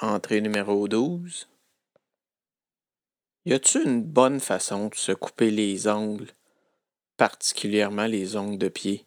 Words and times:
Entrée 0.00 0.40
numéro 0.40 0.88
12. 0.88 1.46
Y 3.44 3.52
a-tu 3.52 3.82
une 3.82 4.02
bonne 4.02 4.40
façon 4.40 4.88
de 4.88 4.94
se 4.94 5.12
couper 5.12 5.50
les 5.50 5.88
ongles, 5.88 6.30
particulièrement 7.18 8.06
les 8.06 8.36
ongles 8.36 8.56
de 8.56 8.68
pied? 8.68 9.06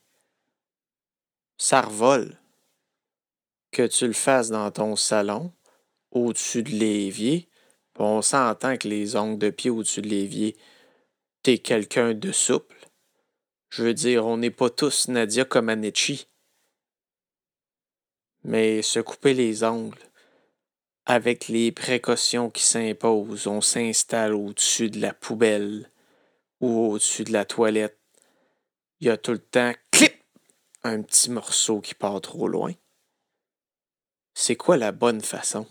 Ça 1.57 1.81
revole. 1.81 2.37
Que 3.71 3.87
tu 3.87 4.05
le 4.05 4.13
fasses 4.13 4.49
dans 4.49 4.69
ton 4.69 4.95
salon, 4.95 5.51
au-dessus 6.11 6.61
de 6.61 6.71
l'évier, 6.71 7.49
on 7.97 8.21
s'entend 8.21 8.77
que 8.77 8.87
les 8.87 9.15
ongles 9.15 9.39
de 9.39 9.49
pied 9.49 9.71
au-dessus 9.71 10.01
de 10.01 10.09
l'évier, 10.09 10.55
t'es 11.41 11.57
quelqu'un 11.57 12.13
de 12.13 12.31
souple. 12.31 12.87
Je 13.69 13.83
veux 13.83 13.95
dire, 13.95 14.27
on 14.27 14.37
n'est 14.37 14.51
pas 14.51 14.69
tous 14.69 15.07
Nadia 15.07 15.43
Comaneci 15.43 16.27
mais 18.45 18.83
se 18.83 18.99
couper 18.99 19.33
les 19.33 19.63
ongles 19.63 20.04
avec 21.05 21.47
les 21.47 21.71
précautions 21.71 22.49
qui 22.49 22.63
s'imposent. 22.63 23.47
On 23.47 23.61
s'installe 23.61 24.33
au-dessus 24.33 24.89
de 24.89 24.99
la 24.99 25.13
poubelle 25.13 25.89
ou 26.61 26.91
au-dessus 26.91 27.23
de 27.23 27.33
la 27.33 27.45
toilette. 27.45 27.99
Il 28.99 29.07
y 29.07 29.09
a 29.09 29.17
tout 29.17 29.33
le 29.33 29.39
temps, 29.39 29.73
clip, 29.91 30.23
un 30.83 31.01
petit 31.01 31.29
morceau 31.29 31.81
qui 31.81 31.93
part 31.93 32.21
trop 32.21 32.47
loin. 32.47 32.73
C'est 34.33 34.55
quoi 34.55 34.77
la 34.77 34.91
bonne 34.91 35.21
façon? 35.21 35.67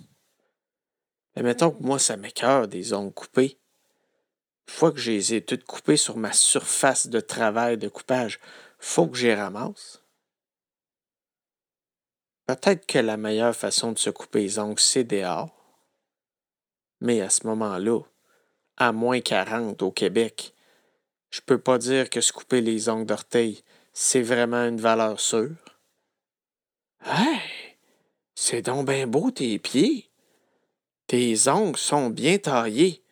Mais 1.37 1.43
ben, 1.43 1.49
mettons 1.49 1.71
que 1.71 1.83
moi, 1.83 1.99
ça 1.99 2.17
m'écœure 2.17 2.69
des 2.69 2.93
ongles 2.93 3.13
coupés. 3.13 3.59
Une 4.69 4.75
fois 4.75 4.93
que 4.93 4.99
j'ai 4.99 5.13
les 5.13 5.35
ai 5.35 5.45
toutes 5.45 5.65
coupées 5.65 5.97
sur 5.97 6.17
ma 6.17 6.33
surface 6.33 7.09
de 7.09 7.21
travail 7.21 7.77
de 7.77 7.89
coupage, 7.89 8.39
faut 8.79 9.07
que 9.07 9.19
j'y 9.19 9.33
ramasse. 9.33 10.04
Peut-être 12.47 12.87
que 12.87 12.99
la 12.99 13.17
meilleure 13.17 13.57
façon 13.57 13.93
de 13.93 13.99
se 13.99 14.11
couper 14.11 14.41
les 14.41 14.59
ongles, 14.59 14.81
c'est 14.81 15.05
dehors. 15.05 15.55
Mais 17.01 17.21
à 17.21 17.31
ce 17.31 17.47
moment-là, 17.47 18.01
à 18.77 18.93
moins 18.93 19.21
40 19.21 19.83
au 19.83 19.91
Québec, 19.91 20.55
je 21.31 21.41
peux 21.41 21.59
pas 21.59 21.79
dire 21.79 22.11
que 22.11 22.21
se 22.21 22.33
couper 22.33 22.61
les 22.61 22.89
ongles 22.89 23.07
d'orteil, 23.07 23.63
c'est 23.93 24.23
vraiment 24.23 24.65
une 24.65 24.81
valeur 24.81 25.21
sûre. 25.21 25.57
Hey! 27.05 27.41
C'est 28.35 28.63
donc 28.63 28.89
bien 28.89 29.07
beau 29.07 29.31
tes 29.31 29.59
pieds. 29.59 30.11
Tes 31.07 31.49
ongles 31.49 31.79
sont 31.79 32.11
bien 32.11 32.39
taillés. 32.39 33.03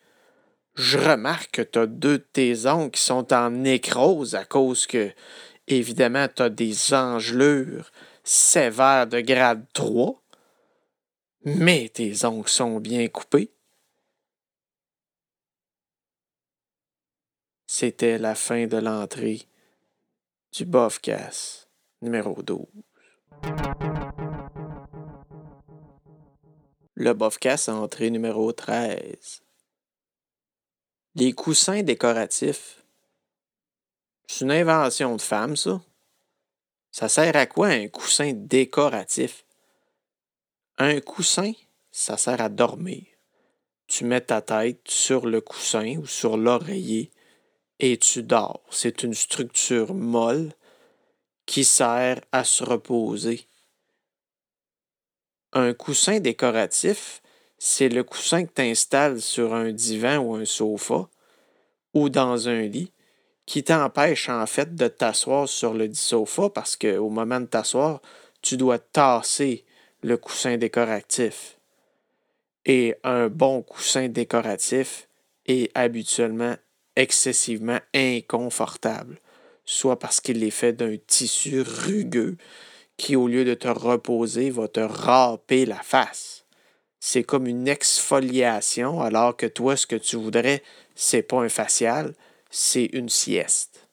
Je 0.75 0.97
remarque 0.97 1.51
que 1.51 1.61
tu 1.61 1.79
as 1.79 1.87
deux 1.87 2.17
de 2.19 2.27
tes 2.33 2.67
ongles 2.67 2.91
qui 2.91 3.01
sont 3.01 3.31
en 3.33 3.49
nécrose 3.49 4.35
à 4.35 4.45
cause 4.45 4.85
que, 4.87 5.11
évidemment, 5.67 6.27
tu 6.27 6.41
as 6.41 6.49
des 6.49 6.93
engelures 6.93 7.91
sévère 8.23 9.07
de 9.07 9.19
grade 9.19 9.65
3, 9.73 10.21
mais 11.45 11.89
tes 11.89 12.25
ongles 12.25 12.47
sont 12.47 12.79
bien 12.79 13.07
coupés. 13.07 13.51
C'était 17.67 18.17
la 18.17 18.35
fin 18.35 18.67
de 18.67 18.77
l'entrée 18.77 19.47
du 20.51 20.65
Bofcast 20.65 21.67
numéro 22.01 22.41
12. 22.43 22.65
Le 26.95 27.13
Bofcast 27.13 27.69
entrée 27.69 28.11
numéro 28.11 28.51
13. 28.51 29.41
Les 31.15 31.33
coussins 31.33 31.81
décoratifs. 31.81 32.83
C'est 34.27 34.45
une 34.45 34.51
invention 34.51 35.15
de 35.15 35.21
femme, 35.21 35.55
ça. 35.55 35.81
Ça 36.93 37.09
sert 37.09 37.35
à 37.35 37.47
quoi 37.47 37.69
un 37.69 37.87
coussin 37.87 38.33
décoratif? 38.35 39.47
Un 40.77 41.01
coussin, 41.01 41.51
ça 41.91 42.17
sert 42.17 42.39
à 42.39 42.49
dormir. 42.49 43.01
Tu 43.87 44.05
mets 44.05 44.21
ta 44.21 44.43
tête 44.43 44.87
sur 44.87 45.25
le 45.25 45.41
coussin 45.41 45.97
ou 45.97 46.05
sur 46.05 46.37
l'oreiller 46.37 47.09
et 47.79 47.97
tu 47.97 48.21
dors. 48.21 48.61
C'est 48.69 49.01
une 49.01 49.15
structure 49.15 49.95
molle 49.95 50.53
qui 51.47 51.63
sert 51.63 52.21
à 52.31 52.43
se 52.43 52.63
reposer. 52.63 53.47
Un 55.51 55.73
coussin 55.73 56.19
décoratif, 56.19 57.23
c'est 57.57 57.89
le 57.89 58.03
coussin 58.03 58.45
que 58.45 58.53
tu 58.53 58.61
installes 58.61 59.19
sur 59.19 59.55
un 59.55 59.71
divan 59.71 60.17
ou 60.17 60.35
un 60.35 60.45
sofa 60.45 61.09
ou 61.95 62.09
dans 62.09 62.47
un 62.49 62.61
lit 62.61 62.91
qui 63.45 63.63
t'empêche 63.63 64.29
en 64.29 64.45
fait 64.45 64.75
de 64.75 64.87
t'asseoir 64.87 65.47
sur 65.47 65.73
le 65.73 65.93
sofa 65.93 66.49
parce 66.49 66.75
qu'au 66.75 67.09
moment 67.09 67.41
de 67.41 67.45
t'asseoir, 67.45 68.01
tu 68.41 68.57
dois 68.57 68.79
tasser 68.79 69.65
le 70.01 70.17
coussin 70.17 70.57
décoratif. 70.57 71.57
Et 72.65 72.95
un 73.03 73.27
bon 73.27 73.61
coussin 73.61 74.07
décoratif 74.07 75.07
est 75.45 75.71
habituellement 75.75 76.55
excessivement 76.95 77.79
inconfortable, 77.93 79.19
soit 79.65 79.99
parce 79.99 80.21
qu'il 80.21 80.43
est 80.43 80.51
fait 80.51 80.73
d'un 80.73 80.95
tissu 81.07 81.61
rugueux 81.61 82.37
qui, 82.97 83.15
au 83.15 83.27
lieu 83.27 83.43
de 83.43 83.53
te 83.53 83.67
reposer, 83.67 84.49
va 84.49 84.67
te 84.67 84.79
râper 84.79 85.65
la 85.65 85.81
face. 85.81 86.45
C'est 86.99 87.23
comme 87.23 87.47
une 87.47 87.67
exfoliation, 87.67 89.01
alors 89.01 89.35
que 89.35 89.45
toi, 89.45 89.75
ce 89.75 89.87
que 89.87 89.95
tu 89.95 90.15
voudrais, 90.15 90.63
c'est 90.95 91.23
pas 91.23 91.41
un 91.41 91.49
facial, 91.49 92.13
c'est 92.53 92.85
une 92.93 93.09
sieste. 93.09 93.89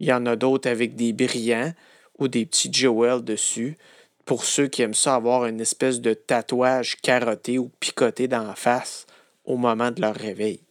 Il 0.00 0.08
y 0.08 0.12
en 0.14 0.24
a 0.24 0.34
d'autres 0.34 0.68
avec 0.68 0.96
des 0.96 1.12
brillants 1.12 1.74
ou 2.18 2.26
des 2.26 2.46
petits 2.46 2.72
jewels 2.72 3.22
dessus 3.22 3.76
pour 4.24 4.46
ceux 4.46 4.66
qui 4.66 4.80
aiment 4.80 4.94
ça 4.94 5.16
avoir 5.16 5.44
une 5.44 5.60
espèce 5.60 6.00
de 6.00 6.14
tatouage 6.14 6.96
carotté 7.02 7.58
ou 7.58 7.68
picoté 7.80 8.28
dans 8.28 8.44
la 8.44 8.56
face 8.56 9.04
au 9.44 9.58
moment 9.58 9.90
de 9.90 10.00
leur 10.00 10.14
réveil. 10.14 10.62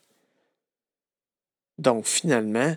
Donc 1.78 2.07
finalement, 2.07 2.75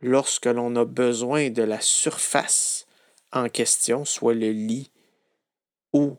lorsque 0.00 0.46
l'on 0.46 0.74
a 0.76 0.86
besoin 0.86 1.50
de 1.50 1.62
la 1.62 1.82
surface 1.82 2.86
en 3.30 3.50
question, 3.50 4.06
soit 4.06 4.32
le 4.32 4.52
lit 4.52 4.90
ou 5.92 6.16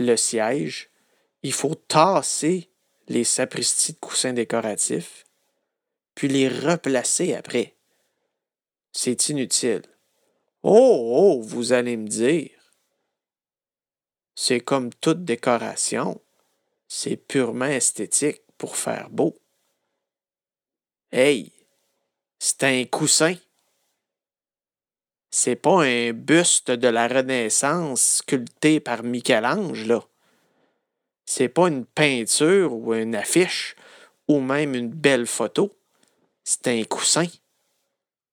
le 0.00 0.16
siège, 0.16 0.90
il 1.44 1.52
faut 1.52 1.76
tasser 1.76 2.70
les 3.06 3.22
sapristis 3.22 3.92
de 3.92 3.98
coussins 3.98 4.32
décoratifs 4.32 5.24
puis 6.14 6.28
les 6.28 6.48
replacer 6.48 7.34
après. 7.34 7.74
C'est 8.92 9.28
inutile. 9.28 9.82
Oh, 10.62 11.12
oh, 11.16 11.42
vous 11.42 11.72
allez 11.72 11.96
me 11.96 12.06
dire. 12.06 12.50
C'est 14.34 14.60
comme 14.60 14.92
toute 14.94 15.24
décoration. 15.24 16.20
C'est 16.88 17.16
purement 17.16 17.66
esthétique 17.66 18.42
pour 18.58 18.76
faire 18.76 19.08
beau. 19.10 19.36
Hey, 21.10 21.52
c'est 22.38 22.64
un 22.64 22.84
coussin. 22.84 23.34
C'est 25.30 25.56
pas 25.56 25.84
un 25.84 26.12
buste 26.12 26.70
de 26.70 26.88
la 26.88 27.08
Renaissance 27.08 28.16
sculpté 28.18 28.80
par 28.80 29.02
Michel-Ange, 29.02 29.86
là. 29.86 30.04
C'est 31.24 31.48
pas 31.48 31.68
une 31.68 31.86
peinture 31.86 32.74
ou 32.74 32.92
une 32.94 33.14
affiche 33.14 33.74
ou 34.28 34.40
même 34.40 34.74
une 34.74 34.90
belle 34.90 35.26
photo. 35.26 35.72
C'est 36.44 36.68
un 36.68 36.82
coussin. 36.84 37.26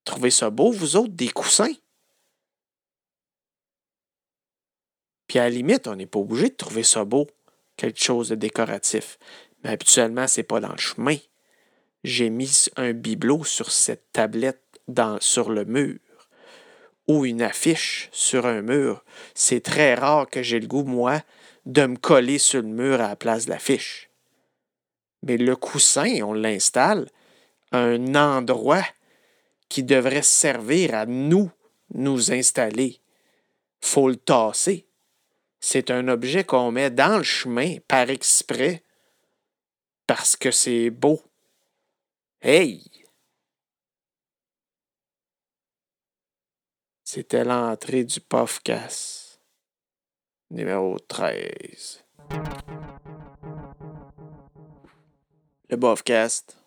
Trouvez 0.04 0.32
ça 0.32 0.50
beau, 0.50 0.72
vous 0.72 0.96
autres, 0.96 1.14
des 1.14 1.30
coussins? 1.30 1.74
Puis 5.28 5.38
à 5.38 5.44
la 5.44 5.50
limite, 5.52 5.88
on 5.88 5.96
n'est 5.96 6.08
pas 6.08 6.20
obligé 6.20 6.50
de 6.50 6.56
trouver 6.56 6.84
ça 6.84 7.06
beau, 7.06 7.28
quelque 7.78 8.02
chose 8.02 8.30
de 8.30 8.36
décoratif. 8.36 9.20
Mais 9.64 9.70
habituellement, 9.70 10.28
c'est 10.28 10.44
pas 10.44 10.60
dans 10.60 10.72
le 10.72 10.78
chemin. 10.78 11.18
J'ai 12.04 12.30
mis 12.30 12.66
un 12.78 12.94
bibelot 12.94 13.44
sur 13.44 13.72
cette 13.72 14.12
tablette 14.12 14.64
dans, 14.88 15.20
sur 15.20 15.50
le 15.50 15.66
mur 15.66 16.00
ou 17.08 17.26
une 17.26 17.42
affiche 17.42 18.10
sur 18.12 18.46
un 18.46 18.62
mur. 18.62 19.04
C'est 19.34 19.62
très 19.62 19.96
rare 19.96 20.30
que 20.30 20.44
j'ai 20.44 20.60
le 20.60 20.68
goût, 20.68 20.84
moi, 20.84 21.22
de 21.66 21.86
me 21.86 21.98
coller 21.98 22.38
sur 22.38 22.62
le 22.62 22.68
mur 22.68 22.96
à 23.02 23.10
la 23.10 23.16
place 23.16 23.46
de 23.46 23.50
l'affiche. 23.50 24.10
Mais 25.24 25.38
le 25.38 25.56
coussin, 25.56 26.22
on 26.24 26.34
l'installe, 26.34 27.10
un 27.72 28.16
endroit 28.16 28.86
qui 29.70 29.84
devrait 29.84 30.24
servir 30.24 30.96
à 30.96 31.06
nous 31.06 31.52
nous 31.94 32.32
installer. 32.32 33.00
Faut 33.82 34.10
le 34.10 34.16
tasser. 34.16 34.88
C'est 35.60 35.92
un 35.92 36.08
objet 36.08 36.44
qu'on 36.44 36.72
met 36.72 36.90
dans 36.90 37.18
le 37.18 37.24
chemin 37.24 37.78
par 37.88 38.10
exprès 38.10 38.84
parce 40.08 40.36
que 40.36 40.52
c'est 40.52 40.90
beau. 40.90 41.22
Hey! 42.42 42.84
C'était 47.04 47.44
l'entrée 47.44 48.04
du 48.04 48.22
POFCAS, 48.22 49.40
numéro 50.52 51.00
13. 51.00 52.06
Le 55.70 55.78
POFCAST 55.78 56.59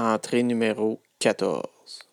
Entrée 0.00 0.44
numéro 0.44 1.02
14. 1.18 2.08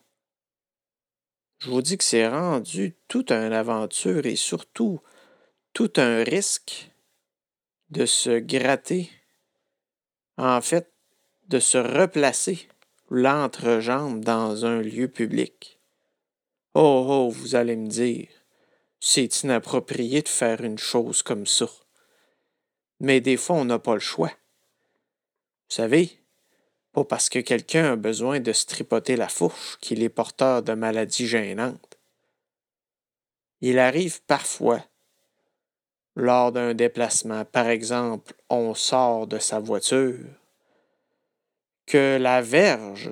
Je 1.59 1.69
vous 1.69 1.83
dis 1.83 1.99
que 1.99 2.03
c'est 2.03 2.27
rendu 2.27 2.95
toute 3.07 3.31
une 3.31 3.53
aventure 3.53 4.25
et 4.25 4.35
surtout 4.35 5.01
tout 5.71 5.93
un 5.97 6.23
risque 6.23 6.89
de 7.91 8.07
se 8.07 8.39
gratter, 8.39 9.11
en 10.39 10.61
fait, 10.61 10.91
de 11.47 11.59
se 11.59 11.77
replacer 11.77 12.67
l'entrejambe 13.11 14.25
dans 14.25 14.65
un 14.65 14.81
lieu 14.81 15.07
public. 15.07 15.79
Oh, 16.73 17.05
oh, 17.07 17.29
vous 17.29 17.53
allez 17.53 17.75
me 17.75 17.87
dire, 17.87 18.29
c'est 18.99 19.43
inapproprié 19.43 20.23
de 20.23 20.27
faire 20.27 20.61
une 20.61 20.79
chose 20.79 21.21
comme 21.21 21.45
ça. 21.45 21.69
Mais 22.99 23.21
des 23.21 23.37
fois, 23.37 23.57
on 23.57 23.65
n'a 23.65 23.77
pas 23.77 23.93
le 23.93 23.99
choix. 23.99 24.29
Vous 25.69 25.75
savez, 25.75 26.24
pas 26.95 27.03
parce 27.03 27.29
que 27.29 27.39
quelqu'un 27.39 27.93
a 27.93 27.95
besoin 27.97 28.39
de 28.39 28.53
se 28.53 28.65
tripoter 28.65 29.17
la 29.17 29.27
fourche 29.27 29.77
qu'il 29.81 30.01
est 30.01 30.09
porteur 30.09 30.63
de 30.63 30.73
maladies 30.73 31.27
gênantes. 31.27 31.97
Il 33.59 33.79
arrive 33.79 34.21
parfois, 34.23 34.81
lors 36.15 36.53
d'un 36.53 36.73
déplacement, 36.73 37.43
par 37.43 37.67
exemple, 37.67 38.33
on 38.49 38.73
sort 38.73 39.27
de 39.27 39.39
sa 39.39 39.59
voiture, 39.59 40.25
que 41.85 42.17
la 42.17 42.41
verge 42.41 43.11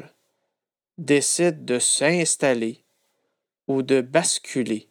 décide 0.97 1.65
de 1.65 1.79
s'installer 1.79 2.83
ou 3.67 3.81
de 3.81 3.99
basculer 4.01 4.89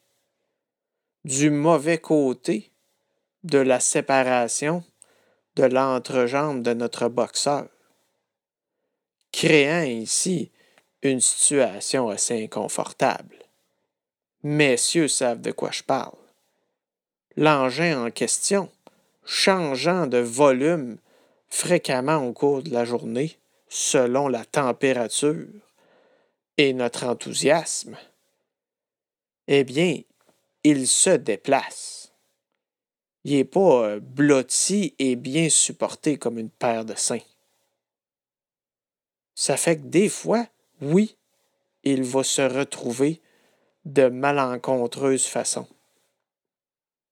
du 1.24 1.50
mauvais 1.50 1.98
côté 1.98 2.72
de 3.44 3.58
la 3.58 3.80
séparation 3.80 4.84
de 5.56 5.64
l'entrejambe 5.64 6.62
de 6.62 6.74
notre 6.74 7.08
boxeur, 7.08 7.68
créant 9.32 9.84
ici 9.84 10.50
une 11.02 11.20
situation 11.20 12.08
assez 12.08 12.44
inconfortable. 12.44 13.36
Messieurs 14.42 15.08
savent 15.08 15.40
de 15.40 15.50
quoi 15.50 15.70
je 15.72 15.82
parle. 15.82 16.16
L'engin 17.36 18.06
en 18.06 18.10
question, 18.10 18.70
changeant 19.24 20.06
de 20.06 20.18
volume 20.18 20.98
fréquemment 21.48 22.26
au 22.26 22.32
cours 22.32 22.62
de 22.62 22.70
la 22.70 22.84
journée, 22.84 23.38
selon 23.68 24.28
la 24.28 24.44
température 24.44 25.46
et 26.58 26.72
notre 26.74 27.06
enthousiasme, 27.06 27.96
eh 29.48 29.64
bien, 29.64 30.00
il 30.64 30.86
se 30.86 31.10
déplace. 31.10 32.12
Il 33.24 33.36
n'est 33.36 33.44
pas 33.44 33.86
euh, 33.86 34.00
blotti 34.00 34.94
et 34.98 35.16
bien 35.16 35.48
supporté 35.48 36.18
comme 36.18 36.38
une 36.38 36.50
paire 36.50 36.84
de 36.84 36.94
seins. 36.94 37.20
Ça 39.34 39.56
fait 39.56 39.76
que 39.76 39.86
des 39.86 40.08
fois, 40.08 40.46
oui, 40.80 41.16
il 41.84 42.02
va 42.02 42.22
se 42.22 42.42
retrouver 42.42 43.20
de 43.84 44.08
malencontreuse 44.08 45.26
façon. 45.26 45.66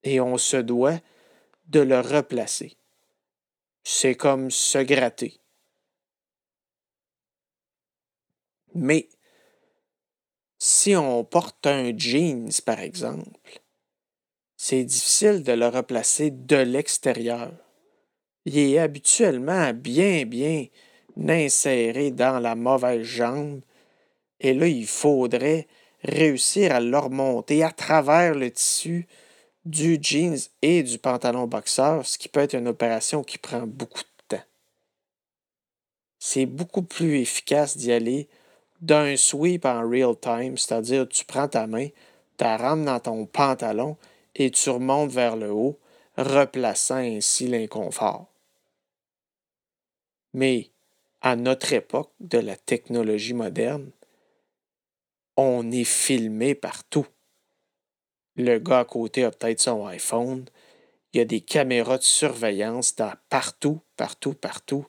Et 0.02 0.20
on 0.20 0.38
se 0.38 0.56
doit 0.56 1.00
de 1.68 1.80
le 1.80 2.00
replacer. 2.00 2.76
C'est 3.82 4.14
comme 4.14 4.50
se 4.50 4.78
gratter. 4.78 5.40
Mais 8.74 9.08
si 10.58 10.94
on 10.94 11.24
porte 11.24 11.66
un 11.66 11.96
jeans, 11.96 12.50
par 12.64 12.80
exemple, 12.80 13.62
c'est 14.56 14.84
difficile 14.84 15.42
de 15.42 15.52
le 15.52 15.68
replacer 15.68 16.30
de 16.30 16.56
l'extérieur. 16.56 17.52
Il 18.44 18.58
est 18.58 18.78
habituellement 18.78 19.72
bien, 19.72 20.24
bien 20.26 20.66
inséré 21.28 22.10
dans 22.10 22.38
la 22.38 22.54
mauvaise 22.54 23.02
jambe, 23.02 23.60
et 24.40 24.54
là, 24.54 24.66
il 24.66 24.86
faudrait 24.86 25.66
réussir 26.02 26.74
à 26.74 26.80
le 26.80 26.96
remonter 26.96 27.62
à 27.62 27.70
travers 27.70 28.34
le 28.34 28.50
tissu 28.50 29.06
du 29.64 29.98
jeans 30.00 30.38
et 30.62 30.82
du 30.82 30.98
pantalon 30.98 31.46
boxeur, 31.46 32.06
ce 32.06 32.16
qui 32.16 32.28
peut 32.28 32.40
être 32.40 32.54
une 32.54 32.68
opération 32.68 33.22
qui 33.22 33.38
prend 33.38 33.66
beaucoup 33.66 34.00
de 34.00 34.36
temps. 34.36 34.44
C'est 36.18 36.46
beaucoup 36.46 36.82
plus 36.82 37.20
efficace 37.20 37.76
d'y 37.76 37.92
aller 37.92 38.28
d'un 38.80 39.16
sweep 39.16 39.66
en 39.66 39.86
real 39.88 40.18
time, 40.18 40.56
c'est-à-dire 40.56 41.06
tu 41.06 41.24
prends 41.26 41.48
ta 41.48 41.66
main, 41.66 41.88
tu 42.38 42.44
la 42.44 42.76
dans 42.76 43.00
ton 43.00 43.26
pantalon 43.26 43.98
et 44.34 44.50
tu 44.50 44.70
remontes 44.70 45.10
vers 45.10 45.36
le 45.36 45.50
haut, 45.50 45.78
replaçant 46.16 46.96
ainsi 46.96 47.46
l'inconfort. 47.46 48.26
Mais 50.32 50.70
à 51.20 51.36
notre 51.36 51.72
époque 51.72 52.12
de 52.20 52.38
la 52.38 52.56
technologie 52.56 53.34
moderne, 53.34 53.90
on 55.36 55.70
est 55.70 55.84
filmé 55.84 56.54
partout. 56.54 57.06
Le 58.36 58.58
gars 58.58 58.80
à 58.80 58.84
côté 58.84 59.24
a 59.24 59.30
peut-être 59.30 59.60
son 59.60 59.86
iPhone. 59.86 60.46
Il 61.12 61.18
y 61.18 61.20
a 61.20 61.26
des 61.26 61.40
caméras 61.40 61.98
de 61.98 62.02
surveillance 62.02 62.96
dans 62.96 63.12
partout, 63.28 63.80
partout, 63.96 64.34
partout. 64.34 64.86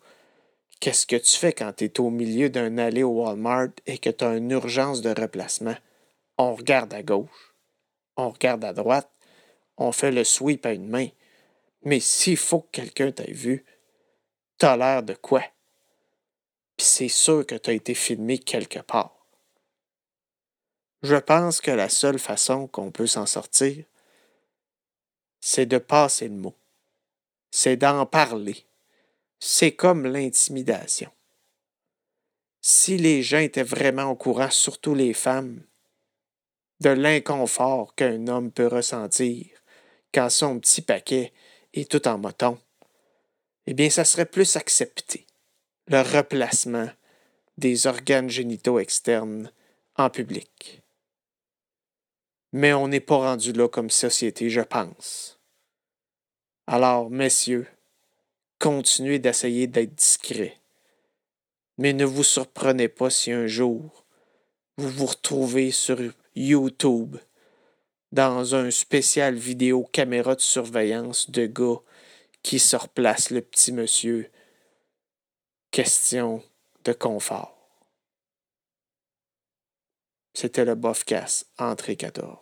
Qu'est-ce 0.80 1.06
que 1.06 1.16
tu 1.16 1.38
fais 1.38 1.54
quand 1.54 1.74
tu 1.74 1.86
es 1.86 2.00
au 2.00 2.10
milieu 2.10 2.50
d'un 2.50 2.78
allée 2.78 3.04
au 3.04 3.24
Walmart 3.24 3.72
et 3.86 3.98
que 3.98 4.10
tu 4.10 4.24
as 4.24 4.36
une 4.36 4.52
urgence 4.52 5.02
de 5.02 5.10
replacement? 5.10 5.76
On 6.38 6.56
regarde 6.56 6.94
à 6.94 7.04
gauche, 7.04 7.56
on 8.16 8.30
regarde 8.30 8.64
à 8.64 8.74
droite, 8.74 9.12
on 9.78 9.92
fait 9.92 10.12
le 10.12 10.24
sweep 10.24 10.66
à 10.66 10.74
une 10.74 10.88
main. 10.88 11.08
Mais 11.84 12.00
s'il 12.00 12.38
faut 12.38 12.62
que 12.62 12.72
quelqu'un 12.72 13.12
t'ait 13.12 13.32
vu, 13.32 13.66
t'as 14.58 14.78
l'air 14.78 15.04
de 15.04 15.14
quoi? 15.14 15.44
C'est 16.82 17.10
sûr 17.10 17.46
que 17.46 17.56
tu 17.56 17.70
as 17.70 17.74
été 17.74 17.94
filmé 17.94 18.40
quelque 18.40 18.80
part. 18.80 19.16
Je 21.04 21.16
pense 21.16 21.62
que 21.62 21.72
la 21.72 21.90
seule 21.90 22.20
façon 22.20 22.68
qu'on 22.68 22.92
peut 22.92 23.08
s'en 23.08 23.26
sortir, 23.26 23.86
c'est 25.40 25.66
de 25.66 25.78
passer 25.78 26.28
le 26.28 26.36
mot. 26.36 26.56
C'est 27.50 27.78
d'en 27.78 28.06
parler 28.06 28.66
c'est 29.42 29.72
comme 29.72 30.06
l'intimidation. 30.06 31.10
Si 32.62 32.98
les 32.98 33.24
gens 33.24 33.40
étaient 33.40 33.64
vraiment 33.64 34.12
au 34.12 34.16
courant, 34.16 34.52
surtout 34.52 34.94
les 34.94 35.14
femmes, 35.14 35.64
de 36.80 36.92
l'inconfort 36.92 37.96
qu'un 37.96 38.28
homme 38.28 38.52
peut 38.52 38.68
ressentir 38.68 39.48
quand 40.14 40.30
son 40.30 40.60
petit 40.60 40.82
paquet 40.82 41.34
est 41.74 41.90
tout 41.90 42.08
en 42.08 42.20
moton, 42.20 42.60
eh 43.66 43.74
bien, 43.74 43.90
ça 43.90 44.06
serait 44.06 44.26
plus 44.26 44.56
accepté, 44.56 45.26
le 45.92 46.00
replacement 46.00 46.90
des 47.58 47.86
organes 47.86 48.30
génitaux 48.30 48.80
externes 48.80 49.52
en 49.98 50.10
public. 50.10 50.82
Mais 52.54 52.72
on 52.72 52.88
n'est 52.88 53.02
pas 53.02 53.18
rendu 53.18 53.52
là 53.52 53.68
comme 53.68 53.90
société, 53.90 54.50
je 54.50 54.62
pense. 54.62 55.38
Alors, 56.66 57.10
messieurs, 57.10 57.68
continuez 58.58 59.20
d'essayer 59.20 59.68
d'être 59.68 59.94
discret. 59.94 60.58
Mais 61.78 61.92
ne 61.92 62.06
vous 62.06 62.24
surprenez 62.24 62.88
pas 62.88 63.10
si 63.10 63.34
un 63.34 63.48
jour 63.48 64.06
vous 64.78 64.90
vous 64.90 65.08
retrouvez 65.08 65.72
sur 65.72 66.00
YouTube 66.38 67.18
dans 68.14 68.56
un 68.56 68.72
spécial 68.72 69.36
vidéo 69.36 69.84
caméra 69.92 70.36
de 70.36 70.42
surveillance 70.42 71.30
de 71.30 71.48
gars 71.48 71.82
qui 72.44 72.60
se 72.60 72.78
replace 72.78 73.30
le 73.30 73.42
petit 73.42 73.74
monsieur. 73.74 74.32
Question 75.72 76.44
de 76.84 76.92
confort. 76.92 77.56
C'était 80.34 80.66
le 80.66 80.76
Bofcast, 80.76 81.48
entrée 81.58 81.96
14. 81.96 82.38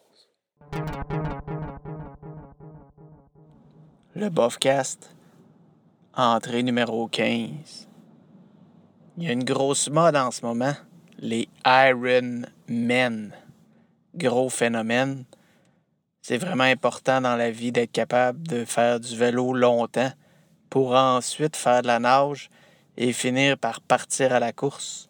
Le 4.16 4.30
Bofcast 4.30 5.16
Entrée 6.16 6.64
numéro 6.64 7.08
15. 7.08 7.88
Il 9.18 9.24
y 9.24 9.28
a 9.28 9.32
une 9.32 9.44
grosse 9.44 9.92
mode 9.92 10.16
en 10.16 10.32
ce 10.32 10.44
moment, 10.44 10.74
les 11.20 11.48
Iron 11.68 12.48
Men. 12.68 13.36
Gros 14.16 14.50
phénomène. 14.50 15.26
C'est 16.24 16.40
vraiment 16.40 16.64
important 16.64 17.22
dans 17.22 17.36
la 17.36 17.52
vie 17.52 17.72
d'être 17.72 17.92
capable 17.92 18.48
de 18.48 18.66
faire 18.66 19.00
du 19.00 19.16
vélo 19.16 19.54
longtemps 19.54 20.12
pour 20.72 20.96
ensuite 20.96 21.56
faire 21.56 21.84
de 21.84 21.88
la 21.88 22.00
nage 22.00 22.50
et 23.00 23.14
finir 23.14 23.58
par 23.58 23.80
partir 23.80 24.34
à 24.34 24.42
la 24.42 24.52
course. 24.52 25.10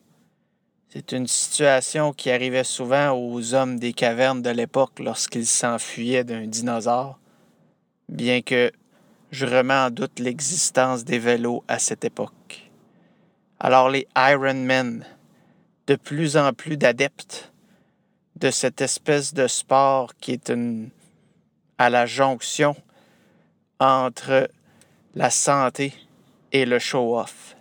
C'est 0.89 1.11
une 1.11 1.27
situation 1.27 2.13
qui 2.13 2.29
arrivait 2.29 2.63
souvent 2.63 3.11
aux 3.11 3.55
hommes 3.55 3.79
des 3.79 3.93
cavernes 3.93 4.43
de 4.43 4.51
l'époque 4.51 4.99
lorsqu'ils 4.99 5.47
s'enfuyaient 5.47 6.23
d'un 6.23 6.45
dinosaure, 6.45 7.19
bien 8.07 8.41
que 8.41 8.71
je 9.31 9.45
remets 9.45 9.73
en 9.73 9.89
doute 9.89 10.19
l'existence 10.19 11.03
des 11.03 11.17
vélos 11.17 11.63
à 11.67 11.79
cette 11.79 12.05
époque. 12.05 12.69
Alors 13.59 13.89
les 13.89 14.07
Ironmen, 14.15 15.03
de 15.87 15.95
plus 15.95 16.37
en 16.37 16.53
plus 16.53 16.77
d'adeptes 16.77 17.51
de 18.35 18.51
cette 18.51 18.81
espèce 18.81 19.33
de 19.33 19.47
sport 19.47 20.15
qui 20.15 20.33
est 20.33 20.49
une, 20.49 20.89
à 21.79 21.89
la 21.89 22.05
jonction 22.05 22.75
entre 23.79 24.47
la 25.15 25.31
santé 25.31 25.93
et 26.51 26.65
le 26.65 26.77
show-off. 26.77 27.55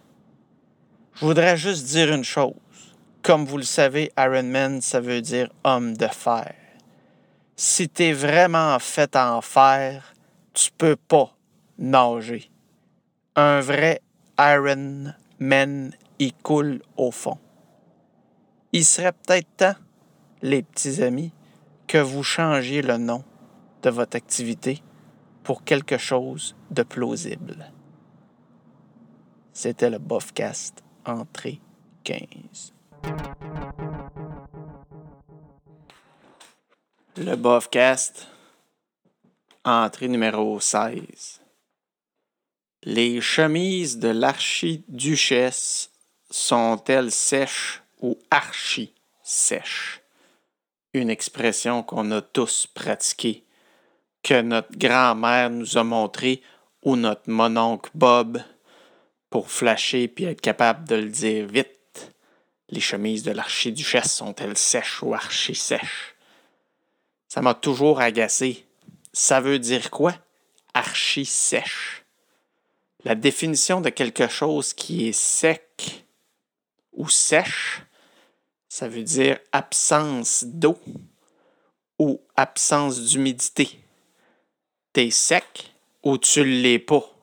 Je 1.20 1.26
voudrais 1.26 1.56
juste 1.56 1.87
dire 1.87 2.14
une 2.14 2.22
chose. 2.22 2.54
Comme 3.22 3.44
vous 3.44 3.56
le 3.56 3.64
savez, 3.64 4.12
Ironman, 4.16 4.80
ça 4.80 5.00
veut 5.00 5.20
dire 5.20 5.50
homme 5.64 5.96
de 5.96 6.06
fer. 6.06 6.54
Si 7.56 7.88
tu 7.88 8.04
es 8.04 8.12
vraiment 8.12 8.78
fait 8.78 9.16
en 9.16 9.40
fer, 9.40 10.14
tu 10.54 10.70
peux 10.78 10.94
pas 10.94 11.34
nager. 11.76 12.48
Un 13.34 13.58
vrai 13.60 14.00
Iron 14.38 15.12
Man, 15.40 15.92
il 16.20 16.34
coule 16.34 16.82
au 16.96 17.10
fond. 17.10 17.38
Il 18.72 18.84
serait 18.84 19.10
peut-être 19.10 19.48
temps, 19.56 19.76
les 20.40 20.62
petits 20.62 21.02
amis, 21.02 21.32
que 21.88 21.98
vous 21.98 22.22
changiez 22.22 22.80
le 22.80 22.96
nom 22.96 23.25
de 23.82 23.90
votre 23.90 24.16
activité 24.16 24.84
pour 25.42 25.64
quelque 25.64 25.98
chose 25.98 26.54
de 26.70 26.84
plausible. 26.84 27.72
C'était 29.52 29.90
le 29.90 29.98
Bofcast 29.98 30.84
entrée 31.05 31.61
15. 32.05 32.73
Le 37.17 37.35
Bofcast 37.35 38.28
entrée 39.64 40.09
numéro 40.09 40.61
16. 40.61 41.40
Les 42.85 43.21
chemises 43.21 43.99
de 43.99 44.09
l'archiduchesse 44.09 45.90
sont-elles 46.31 47.11
sèches 47.11 47.83
ou 48.00 48.19
archi-sèches? 48.31 50.00
Une 50.95 51.11
expression 51.11 51.83
qu'on 51.83 52.11
a 52.12 52.23
tous 52.23 52.67
pratiquée, 52.67 53.45
que 54.23 54.40
notre 54.40 54.76
grand-mère 54.78 55.50
nous 55.50 55.76
a 55.76 55.85
montrée 55.85 56.43
ou 56.83 56.97
notre 56.97 57.28
mononcle 57.28 57.90
Bob 57.95 58.40
pour 59.30 59.50
flasher 59.50 60.08
puis 60.08 60.25
être 60.25 60.40
capable 60.40 60.88
de 60.88 60.97
le 60.97 61.08
dire 61.08 61.47
vite. 61.47 62.14
Les 62.70 62.80
chemises 62.80 63.23
de 63.23 63.30
l'archiduchesse 63.30 64.12
sont-elles 64.12 64.58
sèches 64.58 65.02
ou 65.02 65.14
archi-sèches? 65.14 66.14
Ça 67.28 67.40
m'a 67.42 67.54
toujours 67.54 68.00
agacé. 68.00 68.66
Ça 69.12 69.40
veut 69.40 69.58
dire 69.58 69.90
quoi? 69.90 70.14
Archi-sèche? 70.75 72.04
La 73.04 73.14
définition 73.14 73.80
de 73.80 73.90
quelque 73.90 74.28
chose 74.28 74.75
qui 74.75 75.08
est 75.08 75.12
sec 75.12 76.04
ou 76.92 77.08
sèche, 77.08 77.82
ça 78.68 78.88
veut 78.88 79.02
dire 79.02 79.38
absence 79.52 80.44
d'eau 80.44 80.78
ou 81.99 82.20
absence 82.37 83.00
d'humidité. 83.00 83.80
T'es 84.92 85.11
sec 85.11 85.73
ou 86.02 86.18
tu 86.18 86.44
l'es 86.44 86.78
pas. 86.78 87.17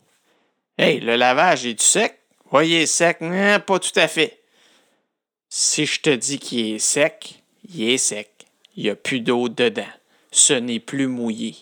Hey, 0.77 0.99
le 0.99 1.15
lavage 1.15 1.65
est-tu 1.65 1.85
sec? 1.85 2.19
Oui, 2.51 2.67
il 2.67 2.73
est 2.75 2.85
sec. 2.85 3.21
Non, 3.21 3.59
pas 3.61 3.79
tout 3.79 3.97
à 3.97 4.09
fait. 4.09 4.41
Si 5.47 5.85
je 5.85 6.01
te 6.01 6.09
dis 6.09 6.37
qu'il 6.37 6.75
est 6.75 6.79
sec, 6.79 7.41
il 7.69 7.89
est 7.89 7.97
sec. 7.97 8.29
Il 8.75 8.83
n'y 8.83 8.89
a 8.89 8.95
plus 8.95 9.21
d'eau 9.21 9.47
dedans. 9.47 9.87
Ce 10.31 10.51
n'est 10.51 10.81
plus 10.81 11.07
mouillé. 11.07 11.55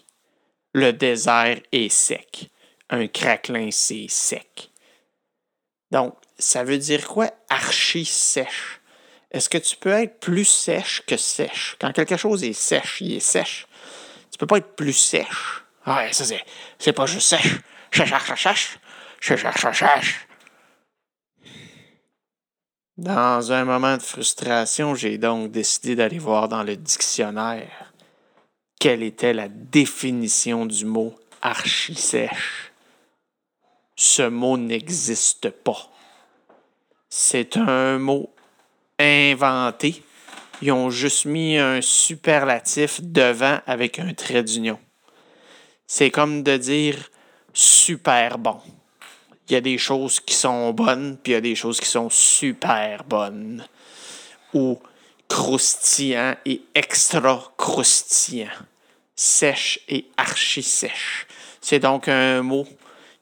Le 0.74 0.94
désert 0.94 1.60
est 1.72 1.90
sec. 1.90 2.50
Un 2.90 3.08
craquelin, 3.08 3.70
c'est 3.70 4.08
sec. 4.10 4.72
Donc, 5.92 6.16
ça 6.40 6.64
veut 6.64 6.80
dire 6.80 7.08
quoi 7.08 7.30
archi 7.50 8.06
sèche? 8.06 8.82
Est-ce 9.30 9.48
que 9.48 9.60
tu 9.60 9.76
peux 9.76 9.92
être 9.92 10.20
plus 10.20 10.46
sèche 10.46 11.04
que 11.06 11.18
sèche? 11.18 11.76
Quand 11.80 11.94
quelque 11.94 12.18
chose 12.18 12.44
est 12.44 12.54
sèche, 12.54 12.98
il 13.02 13.14
est 13.14 13.20
sèche. 13.20 13.68
Tu 14.32 14.40
peux 14.40 14.48
pas 14.48 14.58
être 14.58 14.76
plus 14.76 14.94
sèche. 14.94 15.64
Ouais, 15.86 16.12
ça 16.14 16.26
c'est, 16.26 16.44
c'est 16.80 16.94
pas 16.94 17.06
juste 17.06 17.28
sèche, 17.28 17.60
sèche. 17.92 18.80
Dans 22.98 23.52
un 23.54 23.64
moment 23.64 23.96
de 23.96 24.02
frustration, 24.02 24.96
j'ai 24.96 25.18
donc 25.18 25.50
décidé 25.50 25.96
d'aller 25.96 26.20
voir 26.20 26.50
dans 26.50 26.64
le 26.64 26.76
dictionnaire 26.76 27.94
quelle 28.80 29.02
était 29.02 29.34
la 29.34 29.48
définition 29.48 30.66
du 30.66 30.84
mot 30.84 31.16
archi-sèche. 31.42 32.74
Ce 33.96 34.24
mot 34.24 34.58
n'existe 34.58 35.50
pas. 35.52 35.90
C'est 37.10 37.56
un 37.56 38.00
mot 38.00 38.30
inventé. 39.00 40.04
Ils 40.62 40.74
ont 40.74 40.90
juste 40.90 41.24
mis 41.26 41.58
un 41.58 41.80
superlatif 41.82 43.00
devant 43.02 43.60
avec 43.68 44.00
un 44.00 44.14
trait 44.14 44.44
d'union. 44.44 44.80
C'est 45.88 46.12
comme 46.12 46.44
de 46.44 46.58
dire 46.58 47.10
super 47.54 48.38
bon 48.38 48.60
il 49.50 49.54
y 49.54 49.56
a 49.56 49.62
des 49.62 49.78
choses 49.78 50.20
qui 50.20 50.36
sont 50.36 50.72
bonnes, 50.72 51.18
puis 51.22 51.34
il 51.34 51.36
y 51.36 51.38
a 51.38 51.42
des 51.42 51.56
choses 51.56 51.80
qui 51.80 51.88
sont 51.88 52.10
super 52.10 53.04
bonnes. 53.04 53.66
Ou 54.54 54.80
croustillant 55.28 56.36
et 56.46 56.62
extra 56.76 57.54
croustillant. 57.58 58.48
Sèche 59.16 59.80
et 59.90 60.06
archi-sèche. 60.18 61.28
C'est 61.62 61.80
donc 61.80 62.08
un 62.08 62.42
mot 62.42 62.68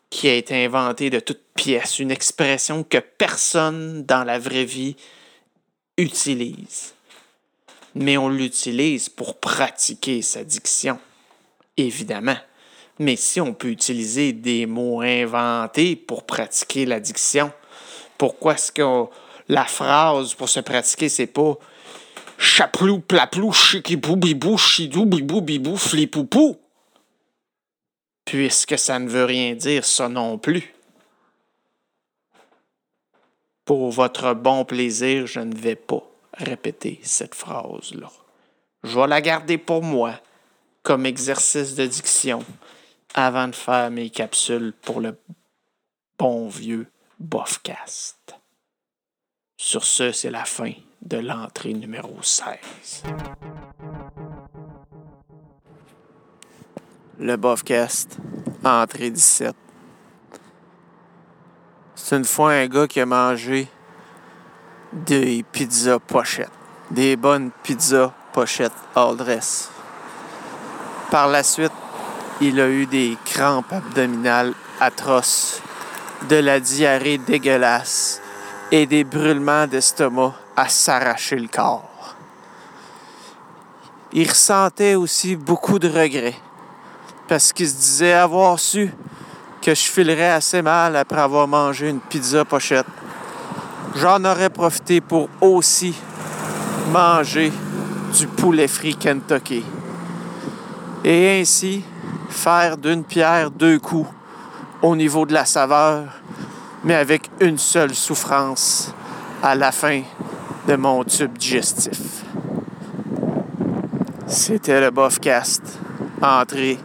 qui 0.09 0.27
a 0.27 0.35
été 0.35 0.65
inventé 0.65 1.09
de 1.09 1.19
toutes 1.19 1.43
pièces, 1.55 1.99
une 1.99 2.11
expression 2.11 2.83
que 2.83 2.97
personne 2.97 4.03
dans 4.03 4.23
la 4.23 4.39
vraie 4.39 4.65
vie 4.65 4.95
utilise. 5.97 6.93
Mais 7.95 8.17
on 8.17 8.29
l'utilise 8.29 9.09
pour 9.09 9.39
pratiquer 9.39 10.21
sa 10.21 10.43
diction, 10.43 10.99
évidemment. 11.77 12.37
Mais 13.00 13.15
si 13.15 13.41
on 13.41 13.53
peut 13.53 13.69
utiliser 13.69 14.33
des 14.33 14.65
mots 14.65 15.01
inventés 15.01 15.95
pour 15.95 16.25
pratiquer 16.25 16.86
l'addiction, 16.86 17.51
pourquoi 18.17 18.53
est-ce 18.53 18.71
que 18.71 19.05
la 19.48 19.65
phrase 19.65 20.33
pour 20.33 20.50
se 20.50 20.60
pratiquer, 20.60 21.10
c'est 21.10 21.27
pas 21.27 21.55
chaplou, 22.38 23.00
plaplou, 23.00 23.51
chikibou, 23.51 24.15
bibou, 24.15 24.57
chidou, 24.57 25.05
bibou, 25.05 25.41
bibou, 25.41 25.77
flipoupou? 25.77 26.57
Puisque 28.25 28.77
ça 28.77 29.00
ne 29.00 29.10
veut 29.10 29.25
rien 29.25 29.55
dire, 29.55 29.83
ça 29.86 30.07
non 30.07 30.38
plus? 30.38 30.74
Pour 33.65 33.89
votre 33.91 34.33
bon 34.33 34.65
plaisir, 34.65 35.27
je 35.27 35.39
ne 35.39 35.55
vais 35.55 35.75
pas 35.75 36.03
répéter 36.33 37.00
cette 37.03 37.36
phrase-là. 37.36 38.12
Je 38.83 39.00
vais 39.00 39.07
la 39.07 39.21
garder 39.21 39.57
pour 39.57 39.83
moi 39.83 40.19
comme 40.83 41.05
exercice 41.05 41.75
de 41.75 41.86
diction 41.86 42.43
avant 43.13 43.47
de 43.47 43.55
faire 43.55 43.91
mes 43.91 44.09
capsules 44.09 44.73
pour 44.81 45.01
le 45.01 45.17
bon 46.17 46.47
vieux 46.47 46.87
Bofcast. 47.19 48.35
Sur 49.57 49.83
ce, 49.83 50.11
c'est 50.11 50.31
la 50.31 50.45
fin 50.45 50.73
de 51.01 51.17
l'entrée 51.17 51.73
numéro 51.73 52.21
16. 52.21 53.03
Le 57.19 57.35
Bofcast, 57.35 58.17
entrée 58.63 59.11
17. 59.11 59.55
C'est 61.95 62.17
une 62.17 62.25
fois 62.25 62.53
un 62.53 62.67
gars 62.67 62.87
qui 62.87 62.99
a 62.99 63.05
mangé 63.05 63.67
des 64.93 65.43
pizzas 65.51 65.99
pochettes. 65.99 66.49
Des 66.89 67.15
bonnes 67.15 67.51
pizzas 67.63 68.11
pochettes 68.33 68.73
all 68.95 69.15
dress. 69.15 69.69
Par 71.11 71.27
la 71.27 71.43
suite, 71.43 71.71
il 72.41 72.60
a 72.60 72.67
eu 72.67 72.88
des 72.88 73.17
crampes 73.24 73.71
abdominales 73.71 74.53
atroces, 74.79 75.62
de 76.27 76.38
la 76.38 76.60
diarrhée 76.60 77.19
dégueulasse 77.19 78.19
et 78.71 78.88
des 78.88 79.03
brûlements 79.03 79.67
d'estomac 79.67 80.33
à 80.55 80.67
s'arracher 80.67 81.36
le 81.36 81.48
corps. 81.48 82.15
Il 84.12 84.27
ressentait 84.27 84.95
aussi 84.95 85.36
beaucoup 85.36 85.77
de 85.77 85.88
regrets 85.88 86.36
parce 87.27 87.53
qu'il 87.53 87.69
se 87.69 87.75
disait 87.75 88.13
avoir 88.13 88.60
su 88.60 88.91
que 89.62 89.75
je 89.75 89.81
filerais 89.81 90.31
assez 90.31 90.63
mal 90.63 90.95
après 90.95 91.21
avoir 91.21 91.48
mangé 91.48 91.89
une 91.89 92.00
pizza 92.00 92.43
pochette. 92.43 92.88
J'en 93.95 94.25
aurais 94.25 94.50
profité 94.50 95.00
pour 95.00 95.29
aussi 95.39 95.93
manger 96.91 97.51
du 98.17 98.25
poulet 98.27 98.67
frit 98.67 98.95
Kentucky. 98.95 99.63
Et 101.03 101.39
ainsi, 101.39 101.83
faire 102.31 102.77
d'une 102.77 103.03
pierre 103.03 103.51
deux 103.51 103.79
coups 103.79 104.09
au 104.81 104.95
niveau 104.95 105.25
de 105.25 105.33
la 105.33 105.45
saveur, 105.45 106.05
mais 106.83 106.95
avec 106.95 107.29
une 107.39 107.57
seule 107.57 107.93
souffrance 107.93 108.93
à 109.43 109.53
la 109.55 109.71
fin 109.71 110.01
de 110.67 110.75
mon 110.75 111.03
tube 111.03 111.38
digestif. 111.38 112.23
C'était 114.27 114.79
le 114.79 114.91
Bofcast, 114.91 115.61
entrée 116.21 116.79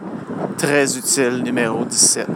très 0.57 0.97
utile 0.97 1.43
numéro 1.43 1.85
17. 1.85 2.27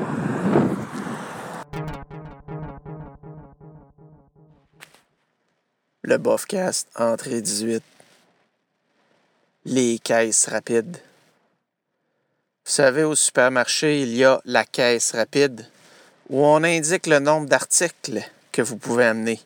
Le 6.03 6.17
Bofcast, 6.17 6.87
entrée 6.97 7.41
18. 7.41 7.83
Les 9.65 9.99
caisses 9.99 10.47
rapides. 10.47 10.97
Vous 12.71 12.75
savez, 12.75 13.03
au 13.03 13.15
supermarché, 13.15 14.01
il 14.01 14.15
y 14.15 14.23
a 14.23 14.41
la 14.45 14.63
caisse 14.63 15.11
rapide 15.11 15.67
où 16.29 16.45
on 16.45 16.63
indique 16.63 17.05
le 17.05 17.19
nombre 17.19 17.49
d'articles 17.49 18.21
que 18.53 18.61
vous 18.61 18.77
pouvez 18.77 19.03
amener. 19.03 19.41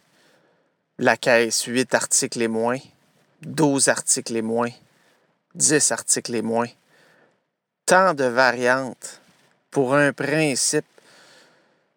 La 1.00 1.18
caisse, 1.18 1.64
8 1.64 1.96
articles 1.96 2.40
et 2.44 2.48
moins, 2.48 2.78
12 3.42 3.88
articles 3.88 4.36
et 4.36 4.44
moins, 4.44 4.70
10 5.56 5.92
articles 5.92 6.36
et 6.36 6.44
moins. 6.44 6.68
Tant 7.88 8.14
de 8.14 8.26
variantes 8.26 9.20
pour 9.72 9.96
un 9.96 10.14
principe 10.14 10.86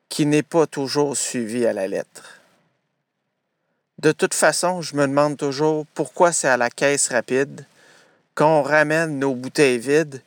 qui 0.09 0.25
n'est 0.25 0.43
pas 0.43 0.67
toujours 0.67 1.15
suivi 1.15 1.67
à 1.67 1.75
la 1.75 1.89
lettre. 1.89 2.41
De 3.99 4.13
toute 4.13 4.33
façon, 4.33 4.81
je 4.81 4.97
me 4.97 5.07
demande 5.07 5.37
toujours 5.37 5.85
pourquoi 5.93 6.33
c'est 6.33 6.49
à 6.49 6.57
la 6.57 6.71
caisse 6.71 7.11
rapide 7.11 7.67
qu'on 8.35 8.63
ramène 8.63 9.19
nos 9.19 9.35
bouteilles 9.35 9.77
vides 9.77 10.23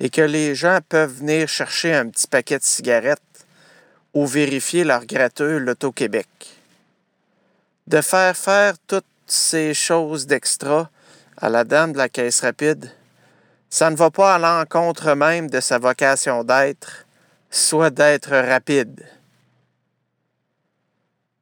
et 0.00 0.10
que 0.10 0.20
les 0.20 0.54
gens 0.54 0.80
peuvent 0.88 1.18
venir 1.18 1.48
chercher 1.48 1.94
un 1.94 2.08
petit 2.08 2.26
paquet 2.26 2.58
de 2.58 2.64
cigarettes 2.64 3.20
ou 4.14 4.26
vérifier 4.26 4.84
leur 4.84 5.06
gratteux 5.06 5.58
l'Auto-Québec. 5.58 6.28
De 7.86 8.00
faire 8.00 8.36
faire 8.36 8.74
toutes 8.86 9.04
ces 9.26 9.74
choses 9.74 10.26
d'extra 10.26 10.90
à 11.36 11.48
la 11.48 11.64
dame 11.64 11.92
de 11.92 11.98
la 11.98 12.08
caisse 12.08 12.40
rapide, 12.40 12.90
ça 13.68 13.90
ne 13.90 13.96
va 13.96 14.10
pas 14.10 14.34
à 14.34 14.38
l'encontre 14.38 15.14
même 15.14 15.50
de 15.50 15.60
sa 15.60 15.78
vocation 15.78 16.44
d'être, 16.44 17.06
soit 17.50 17.90
d'être 17.90 18.30
rapide. 18.30 19.06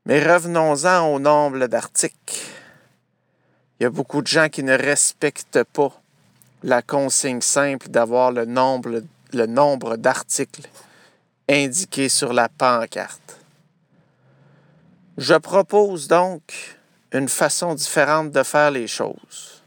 Mais 0.07 0.23
revenons-en 0.23 1.15
au 1.15 1.19
nombre 1.19 1.67
d'articles. 1.67 2.43
Il 3.79 3.85
y 3.85 3.87
a 3.87 3.91
beaucoup 3.91 4.21
de 4.21 4.27
gens 4.27 4.49
qui 4.49 4.63
ne 4.63 4.77
respectent 4.77 5.65
pas 5.65 5.93
la 6.65 6.81
consigne 6.81 7.43
simple 7.43 7.89
d'avoir 7.89 8.33
le 8.33 8.47
nombre, 8.47 9.03
le 9.35 9.47
nombre 9.47 9.97
d'articles 9.97 10.67
indiqués 11.47 12.09
sur 12.09 12.33
la 12.33 12.49
pancarte. 12.49 13.39
Je 15.19 15.35
propose 15.35 16.09
donc 16.09 16.43
une 17.13 17.29
façon 17.29 17.75
différente 17.75 18.33
de 18.33 18.43
faire 18.43 18.71
les 18.71 18.87
choses. 18.87 19.63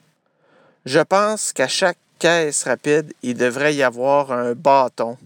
Je 0.86 1.00
pense 1.00 1.54
qu'à 1.54 1.68
chaque 1.68 2.00
caisse 2.18 2.64
rapide, 2.64 3.14
il 3.22 3.38
devrait 3.38 3.76
y 3.76 3.84
avoir 3.84 4.32
un 4.32 4.54
bâton 4.54 5.18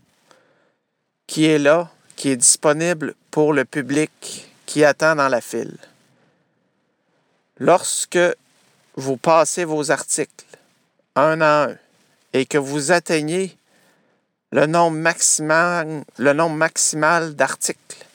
qui 1.25 1.45
est 1.45 1.57
là, 1.57 1.89
qui 2.17 2.29
est 2.29 2.35
disponible 2.35 3.15
pour 3.31 3.53
le 3.53 3.63
public 3.63 4.51
qui 4.65 4.83
attend 4.83 5.15
dans 5.15 5.29
la 5.29 5.39
file. 5.39 5.77
Lorsque 7.59 8.19
vous 8.95 9.15
passez 9.15 9.63
vos 9.63 9.89
articles 9.89 10.50
un 11.15 11.41
à 11.41 11.65
un 11.65 11.77
et 12.33 12.45
que 12.45 12.57
vous 12.57 12.91
atteignez 12.91 13.57
le 14.51 14.65
nombre 14.65 14.97
maximal, 14.97 16.03
le 16.17 16.33
nombre 16.33 16.55
maximal 16.55 17.35
d'articles, 17.35 18.05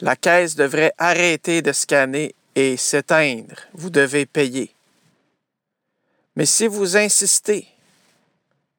la 0.00 0.16
caisse 0.16 0.56
devrait 0.56 0.92
arrêter 0.98 1.62
de 1.62 1.72
scanner 1.72 2.34
et 2.54 2.76
s'éteindre. 2.76 3.56
Vous 3.72 3.90
devez 3.90 4.26
payer. 4.26 4.74
Mais 6.34 6.46
si 6.46 6.66
vous 6.66 6.96
insistez 6.96 7.66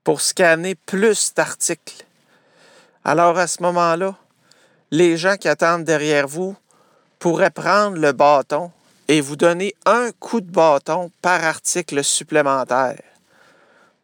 pour 0.03 0.21
scanner 0.21 0.75
plus 0.75 1.33
d'articles, 1.33 2.05
alors 3.03 3.37
à 3.37 3.47
ce 3.47 3.63
moment-là, 3.63 4.15
les 4.91 5.17
gens 5.17 5.37
qui 5.37 5.47
attendent 5.47 5.83
derrière 5.83 6.27
vous 6.27 6.55
pourraient 7.19 7.49
prendre 7.49 7.97
le 7.97 8.11
bâton 8.11 8.71
et 9.07 9.21
vous 9.21 9.35
donner 9.35 9.73
un 9.85 10.11
coup 10.19 10.41
de 10.41 10.51
bâton 10.51 11.11
par 11.21 11.43
article 11.43 12.03
supplémentaire. 12.03 13.01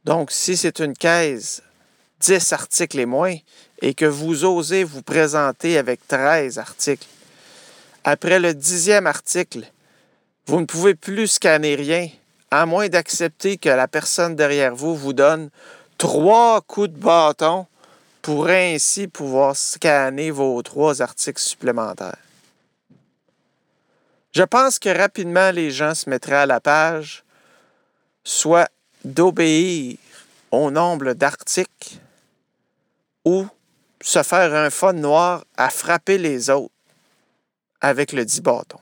Donc, 0.06 0.32
si 0.32 0.58
c'est 0.58 0.80
une 0.80 0.94
caisse, 0.94 1.62
10 2.20 2.54
articles 2.54 3.00
et 3.00 3.06
moins, 3.06 3.36
et 3.82 3.94
que 3.94 4.06
vous 4.06 4.46
osez 4.46 4.84
vous 4.84 5.02
présenter 5.02 5.78
avec 5.78 6.08
13 6.08 6.58
articles, 6.58 7.08
après 8.04 8.40
le 8.40 8.54
dixième 8.54 9.08
article, 9.08 9.66
vous 10.46 10.60
ne 10.60 10.66
pouvez 10.66 10.96
plus 10.96 11.28
scanner 11.28 11.76
rien, 11.76 12.10
à 12.52 12.66
moins 12.66 12.90
d'accepter 12.90 13.58
que 13.58 13.70
la 13.70 13.88
personne 13.88 14.36
derrière 14.36 14.76
vous 14.76 14.96
vous 14.96 15.14
donne 15.14 15.50
trois 15.98 16.62
coups 16.62 16.90
de 16.90 16.98
bâton 16.98 17.66
pour 18.22 18.48
ainsi 18.48 19.08
pouvoir 19.08 19.56
scanner 19.56 20.32
vos 20.32 20.62
trois 20.62 21.02
articles 21.02 21.42
supplémentaires. 21.42 22.23
Je 24.34 24.42
pense 24.42 24.80
que 24.80 24.90
rapidement 24.90 25.52
les 25.52 25.70
gens 25.70 25.94
se 25.94 26.10
mettraient 26.10 26.34
à 26.34 26.46
la 26.48 26.60
page, 26.60 27.24
soit 28.24 28.70
d'obéir 29.06 29.98
au 30.50 30.72
nombre 30.72 31.14
d'articles 31.14 32.00
ou 33.26 33.46
se 34.02 34.24
faire 34.24 34.54
un 34.56 34.72
fun 34.72 34.94
noir 34.94 35.46
à 35.56 35.70
frapper 35.70 36.18
les 36.18 36.50
autres 36.50 36.74
avec 37.80 38.12
le 38.12 38.26
dit 38.26 38.42
bâton. 38.42 38.80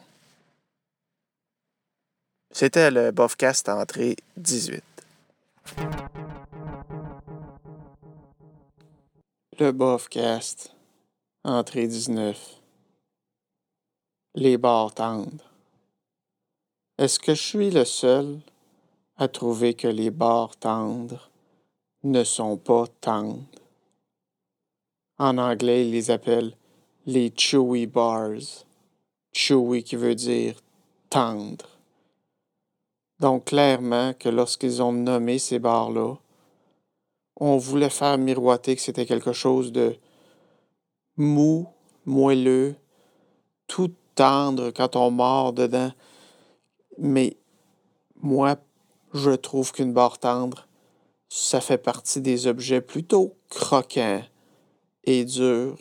C'était 2.52 2.90
le 2.90 3.12
Bofcast 3.12 3.68
entrée 3.68 4.16
18. 4.38 4.84
Le 9.60 9.72
Bofcast, 9.72 10.74
entrée 11.44 11.88
19. 11.88 12.61
Les 14.34 14.58
barres 14.58 14.94
tendres. 14.94 15.52
Est-ce 16.98 17.20
que 17.20 17.36
je 17.36 17.42
suis 17.42 17.70
le 17.70 17.84
seul 17.84 18.40
à 19.18 19.28
trouver 19.28 19.74
que 19.74 19.90
les 19.90 20.10
barres 20.10 20.56
tendres 20.56 21.30
ne 22.04 22.24
sont 22.24 22.56
pas 22.56 22.86
tendres? 23.02 23.44
En 25.18 25.38
anglais, 25.38 25.86
ils 25.86 25.92
les 25.92 26.12
appellent 26.12 26.56
les 27.06 27.34
chewy 27.36 27.88
bars. 27.88 28.64
Chewy 29.34 29.84
qui 29.84 29.98
veut 29.98 30.16
dire 30.16 30.56
tendre. 31.10 31.68
Donc 33.20 33.46
clairement 33.46 34.14
que 34.14 34.30
lorsqu'ils 34.30 34.82
ont 34.82 34.94
nommé 34.94 35.40
ces 35.40 35.60
barres-là, 35.60 36.16
on 37.36 37.58
voulait 37.58 37.90
faire 37.90 38.18
miroiter 38.18 38.78
que 38.78 38.82
c'était 38.82 39.06
quelque 39.06 39.34
chose 39.34 39.74
de 39.74 39.98
mou, 41.18 41.68
moelleux, 42.06 42.76
tout 43.68 43.92
tendre 44.16 44.72
quand 44.72 44.96
on 44.96 45.12
mord 45.12 45.54
dedans. 45.54 45.92
Mais 46.98 47.38
moi, 48.22 48.58
je 49.14 49.32
trouve 49.32 49.72
qu'une 49.72 49.94
barre 49.94 50.20
tendre, 50.20 50.68
ça 51.30 51.62
fait 51.62 51.78
partie 51.78 52.22
des 52.22 52.48
objets 52.48 52.82
plutôt 52.82 53.36
croquants 53.50 54.24
et 55.04 55.26
durs, 55.26 55.78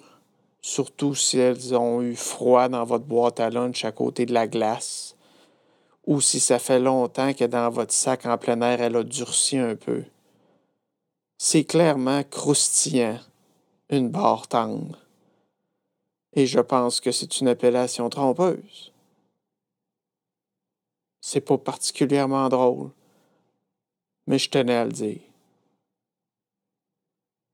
surtout 0.62 1.14
si 1.14 1.38
elles 1.38 1.74
ont 1.74 2.00
eu 2.02 2.14
froid 2.14 2.68
dans 2.68 2.84
votre 2.84 3.04
boîte 3.04 3.40
à 3.40 3.50
lunch 3.50 3.84
à 3.84 3.92
côté 3.92 4.26
de 4.26 4.32
la 4.32 4.46
glace, 4.46 5.16
ou 6.06 6.20
si 6.20 6.40
ça 6.40 6.58
fait 6.58 6.80
longtemps 6.80 7.34
que 7.34 7.44
dans 7.44 7.68
votre 7.70 7.92
sac 7.92 8.26
en 8.26 8.38
plein 8.38 8.60
air, 8.62 8.80
elle 8.80 8.96
a 8.96 9.02
durci 9.02 9.58
un 9.58 9.76
peu. 9.76 10.04
C'est 11.38 11.64
clairement 11.64 12.22
croustillant, 12.22 13.18
une 13.90 14.08
barre 14.08 14.48
tendre. 14.48 14.98
Et 16.34 16.46
je 16.46 16.60
pense 16.60 17.00
que 17.00 17.10
c'est 17.10 17.40
une 17.40 17.48
appellation 17.48 18.08
trompeuse. 18.08 18.92
C'est 21.20 21.40
pas 21.40 21.58
particulièrement 21.58 22.48
drôle, 22.48 22.90
mais 24.26 24.38
je 24.38 24.48
tenais 24.48 24.76
à 24.76 24.84
le 24.84 24.92
dire. 24.92 25.20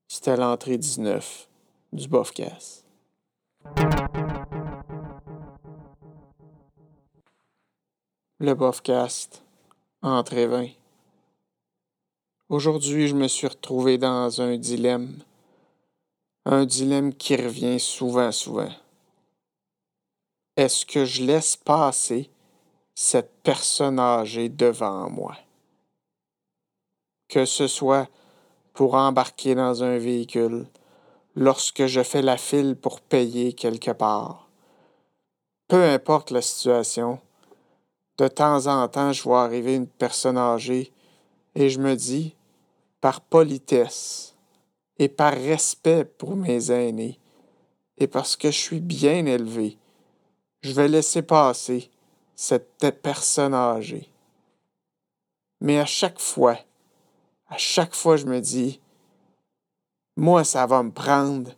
C'était 0.08 0.36
l'entrée 0.36 0.78
19 0.78 1.48
du 1.92 2.06
Bofcast. 2.06 2.84
Le 8.38 8.54
Bofcast, 8.54 9.42
entrée 10.02 10.46
20. 10.46 10.68
Aujourd'hui, 12.48 13.08
je 13.08 13.14
me 13.14 13.26
suis 13.26 13.46
retrouvé 13.46 13.98
dans 13.98 14.40
un 14.40 14.56
dilemme. 14.56 15.16
Un 16.48 16.64
dilemme 16.64 17.12
qui 17.12 17.35
revient 17.35 17.80
souvent, 17.80 18.30
souvent. 18.30 18.70
Est-ce 20.56 20.87
que 20.87 21.04
je 21.04 21.24
laisse 21.24 21.56
passer 21.56 22.30
cette 22.94 23.32
personne 23.42 23.98
âgée 23.98 24.48
devant 24.48 25.11
moi? 25.11 25.37
Que 27.28 27.46
ce 27.46 27.66
soit 27.66 28.09
pour 28.74 28.94
embarquer 28.94 29.56
dans 29.56 29.82
un 29.82 29.98
véhicule, 29.98 30.68
lorsque 31.35 31.87
je 31.87 32.04
fais 32.04 32.22
la 32.22 32.37
file 32.37 32.76
pour 32.76 33.00
payer 33.00 33.52
quelque 33.52 33.90
part. 33.90 34.48
Peu 35.66 35.82
importe 35.82 36.30
la 36.30 36.42
situation, 36.42 37.18
de 38.18 38.28
temps 38.28 38.68
en 38.68 38.87
temps, 38.87 39.12
je 39.12 39.24
vois 39.24 39.42
arriver 39.42 39.74
une 39.74 39.88
personne 39.88 40.38
âgée 40.38 40.92
et 41.56 41.70
je 41.70 41.80
me 41.80 41.96
dis, 41.96 42.37
par 43.00 43.20
politesse 43.20 44.36
et 44.98 45.09
par 45.09 45.32
respect 45.32 46.04
pour 46.04 46.37
mes 46.37 46.70
aînés, 46.70 47.18
et 47.98 48.06
parce 48.06 48.37
que 48.37 48.50
je 48.50 48.59
suis 48.59 48.80
bien 48.80 49.26
élevé, 49.26 49.78
je 50.62 50.72
vais 50.72 50.88
laisser 50.88 51.22
passer 51.22 51.90
cette 52.35 53.00
personne 53.02 53.54
âgée. 53.54 54.11
Mais 55.61 55.78
à 55.78 55.87
chaque 55.87 56.20
fois, 56.20 56.59
à 57.48 57.56
chaque 57.56 57.94
fois, 57.94 58.16
je 58.16 58.26
me 58.26 58.40
dis, 58.40 58.80
moi, 60.16 60.44
ça 60.44 60.66
va 60.66 60.82
me 60.82 60.90
prendre 60.90 61.52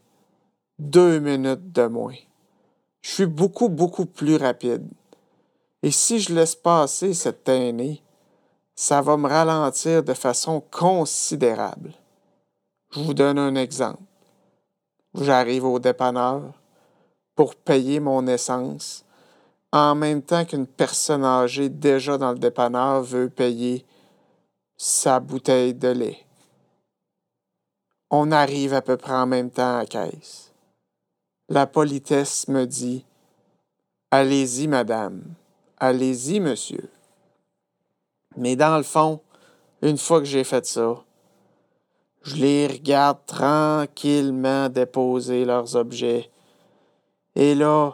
deux 0.79 1.19
minutes 1.19 1.73
de 1.73 1.87
moins. 1.87 2.17
Je 3.01 3.11
suis 3.11 3.27
beaucoup, 3.27 3.69
beaucoup 3.69 4.07
plus 4.07 4.37
rapide. 4.37 4.87
Et 5.83 5.91
si 5.91 6.19
je 6.19 6.35
laisse 6.35 6.55
passer 6.55 7.15
cette 7.15 7.49
année, 7.49 8.03
ça 8.75 9.01
va 9.01 9.17
me 9.17 9.29
ralentir 9.29 10.03
de 10.03 10.15
façon 10.15 10.61
considérable. 10.71 11.93
Je 12.91 13.01
vous 13.01 13.15
donne 13.15 13.39
un 13.39 13.55
exemple. 13.55 14.03
J'arrive 15.15 15.65
au 15.65 15.79
dépanneur 15.79 16.53
pour 17.35 17.55
payer 17.55 18.01
mon 18.01 18.27
essence 18.27 19.05
en 19.73 19.95
même 19.95 20.23
temps 20.23 20.45
qu'une 20.45 20.67
personne 20.67 21.25
âgée 21.25 21.69
déjà 21.69 22.17
dans 22.17 22.33
le 22.33 22.39
dépanneur 22.39 23.03
veut 23.03 23.29
payer 23.29 23.85
sa 24.77 25.21
bouteille 25.21 25.75
de 25.75 25.89
lait. 25.89 26.25
On 28.11 28.33
arrive 28.33 28.73
à 28.73 28.81
peu 28.81 28.97
près 28.97 29.13
en 29.13 29.27
même 29.27 29.51
temps 29.51 29.77
à 29.77 29.79
la 29.81 29.87
caisse. 29.87 30.53
La 31.51 31.67
politesse 31.67 32.49
me 32.49 32.65
dit 32.65 33.05
Allez-y, 34.11 34.69
madame. 34.69 35.23
Allez-y, 35.77 36.41
monsieur. 36.41 36.91
Mais 38.37 38.57
dans 38.57 38.79
le 38.79 38.83
fond, 38.83 39.21
une 39.83 39.99
fois 39.99 40.21
que 40.21 40.27
j'ai 40.27 40.45
fait 40.45 40.65
ça, 40.65 41.05
je 42.23 42.37
les 42.37 42.67
regarde 42.67 43.19
tranquillement 43.27 44.69
déposer 44.69 45.45
leurs 45.45 45.77
objets. 45.77 46.31
Et 47.35 47.55
là, 47.55 47.93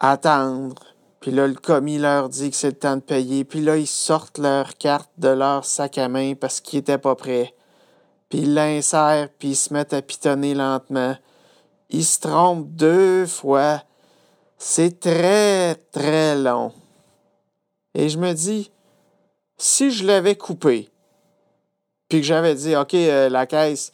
attendre. 0.00 0.82
Puis 1.20 1.30
là, 1.32 1.46
le 1.46 1.54
commis 1.54 1.98
leur 1.98 2.28
dit 2.28 2.50
que 2.50 2.56
c'est 2.56 2.68
le 2.68 2.76
temps 2.78 2.96
de 2.96 3.02
payer. 3.02 3.44
Puis 3.44 3.60
là, 3.60 3.76
ils 3.76 3.86
sortent 3.86 4.38
leur 4.38 4.76
carte 4.76 5.10
de 5.18 5.28
leur 5.28 5.64
sac 5.64 5.98
à 5.98 6.08
main 6.08 6.34
parce 6.34 6.60
qu'ils 6.60 6.78
n'étaient 6.78 6.98
pas 6.98 7.16
prêts. 7.16 7.54
Puis 8.28 8.40
ils 8.40 8.54
l'insèrent, 8.54 9.28
puis 9.38 9.48
ils 9.48 9.56
se 9.56 9.72
mettent 9.72 9.94
à 9.94 10.02
pitonner 10.02 10.54
lentement. 10.54 11.16
Ils 11.90 12.04
se 12.04 12.20
trompent 12.20 12.68
deux 12.68 13.26
fois. 13.26 13.82
C'est 14.58 15.00
très, 15.00 15.74
très 15.74 16.36
long. 16.36 16.72
Et 17.94 18.08
je 18.08 18.18
me 18.18 18.32
dis, 18.32 18.70
si 19.56 19.90
je 19.90 20.06
l'avais 20.06 20.36
coupé, 20.36 20.90
puis 22.08 22.20
que 22.20 22.26
j'avais 22.26 22.54
dit, 22.54 22.74
OK, 22.76 22.94
euh, 22.94 23.28
la 23.28 23.46
caisse, 23.46 23.92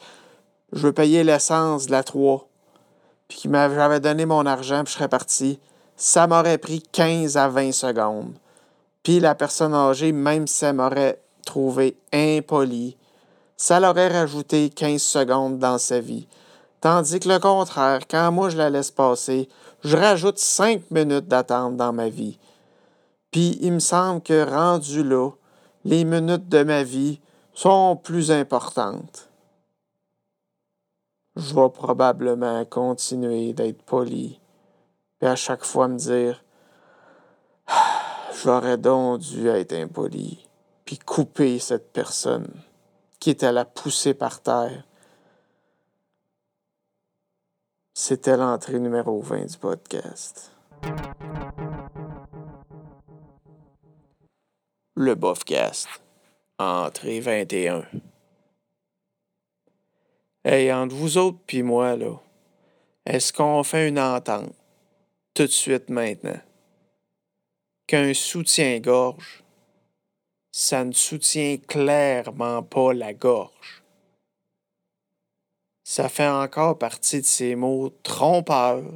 je 0.72 0.80
veux 0.80 0.92
payer 0.92 1.24
l'essence 1.24 1.86
de 1.86 1.92
la 1.92 2.02
3, 2.02 2.48
puis 3.28 3.38
qu'il 3.38 3.50
m'avait 3.50 4.00
donné 4.00 4.26
mon 4.26 4.46
argent, 4.46 4.84
puis 4.84 4.92
je 4.92 4.98
serais 4.98 5.08
parti, 5.08 5.58
ça 5.96 6.26
m'aurait 6.26 6.58
pris 6.58 6.82
15 6.82 7.36
à 7.36 7.48
20 7.48 7.72
secondes. 7.72 8.34
Puis 9.02 9.20
la 9.20 9.34
personne 9.34 9.74
âgée, 9.74 10.12
même 10.12 10.46
si 10.46 10.64
elle 10.64 10.76
m'aurait 10.76 11.20
trouvé 11.44 11.96
impoli, 12.12 12.96
ça 13.56 13.78
l'aurait 13.78 14.08
rajouté 14.08 14.70
15 14.70 15.00
secondes 15.00 15.58
dans 15.58 15.78
sa 15.78 16.00
vie. 16.00 16.26
Tandis 16.80 17.20
que 17.20 17.28
le 17.28 17.38
contraire, 17.38 18.00
quand 18.10 18.32
moi 18.32 18.50
je 18.50 18.56
la 18.56 18.70
laisse 18.70 18.90
passer, 18.90 19.48
je 19.84 19.96
rajoute 19.96 20.38
5 20.38 20.90
minutes 20.90 21.28
d'attente 21.28 21.76
dans 21.76 21.92
ma 21.92 22.08
vie. 22.08 22.38
Puis 23.30 23.58
il 23.62 23.72
me 23.72 23.78
semble 23.78 24.20
que 24.22 24.44
rendu 24.48 25.02
là, 25.02 25.30
les 25.84 26.04
minutes 26.04 26.48
de 26.48 26.62
ma 26.62 26.82
vie 26.82 27.20
sont 27.54 27.96
plus 27.96 28.30
importantes. 28.30 29.30
Je 31.36 31.54
vais 31.54 31.70
probablement 31.70 32.64
continuer 32.64 33.52
d'être 33.52 33.82
poli, 33.82 34.40
et 35.20 35.26
à 35.26 35.36
chaque 35.36 35.64
fois 35.64 35.88
me 35.88 35.98
dire 35.98 36.44
J'aurais 38.42 38.76
donc 38.76 39.20
dû 39.20 39.48
être 39.48 39.72
impoli, 39.72 40.46
puis 40.84 40.98
couper 40.98 41.58
cette 41.58 41.92
personne, 41.92 42.52
quitte 43.18 43.42
à 43.42 43.52
la 43.52 43.64
pousser 43.64 44.14
par 44.14 44.42
terre. 44.42 44.84
C'était 47.94 48.36
l'entrée 48.36 48.80
numéro 48.80 49.20
20 49.20 49.46
du 49.46 49.56
podcast. 49.56 50.52
Le 54.96 55.14
Bofcast. 55.14 56.03
Entrée 56.58 57.18
21. 57.18 57.84
Hey, 60.44 60.72
entre 60.72 60.94
vous 60.94 61.18
autres 61.18 61.40
puis 61.48 61.64
moi, 61.64 61.96
là, 61.96 62.14
est-ce 63.04 63.32
qu'on 63.32 63.64
fait 63.64 63.88
une 63.88 63.98
entente 63.98 64.54
tout 65.34 65.42
de 65.42 65.48
suite 65.48 65.90
maintenant? 65.90 66.38
Qu'un 67.88 68.14
soutien-gorge, 68.14 69.42
ça 70.52 70.84
ne 70.84 70.92
soutient 70.92 71.56
clairement 71.56 72.62
pas 72.62 72.92
la 72.92 73.12
gorge? 73.12 73.82
Ça 75.82 76.08
fait 76.08 76.28
encore 76.28 76.78
partie 76.78 77.20
de 77.20 77.26
ces 77.26 77.56
mots 77.56 77.90
trompeurs 78.04 78.92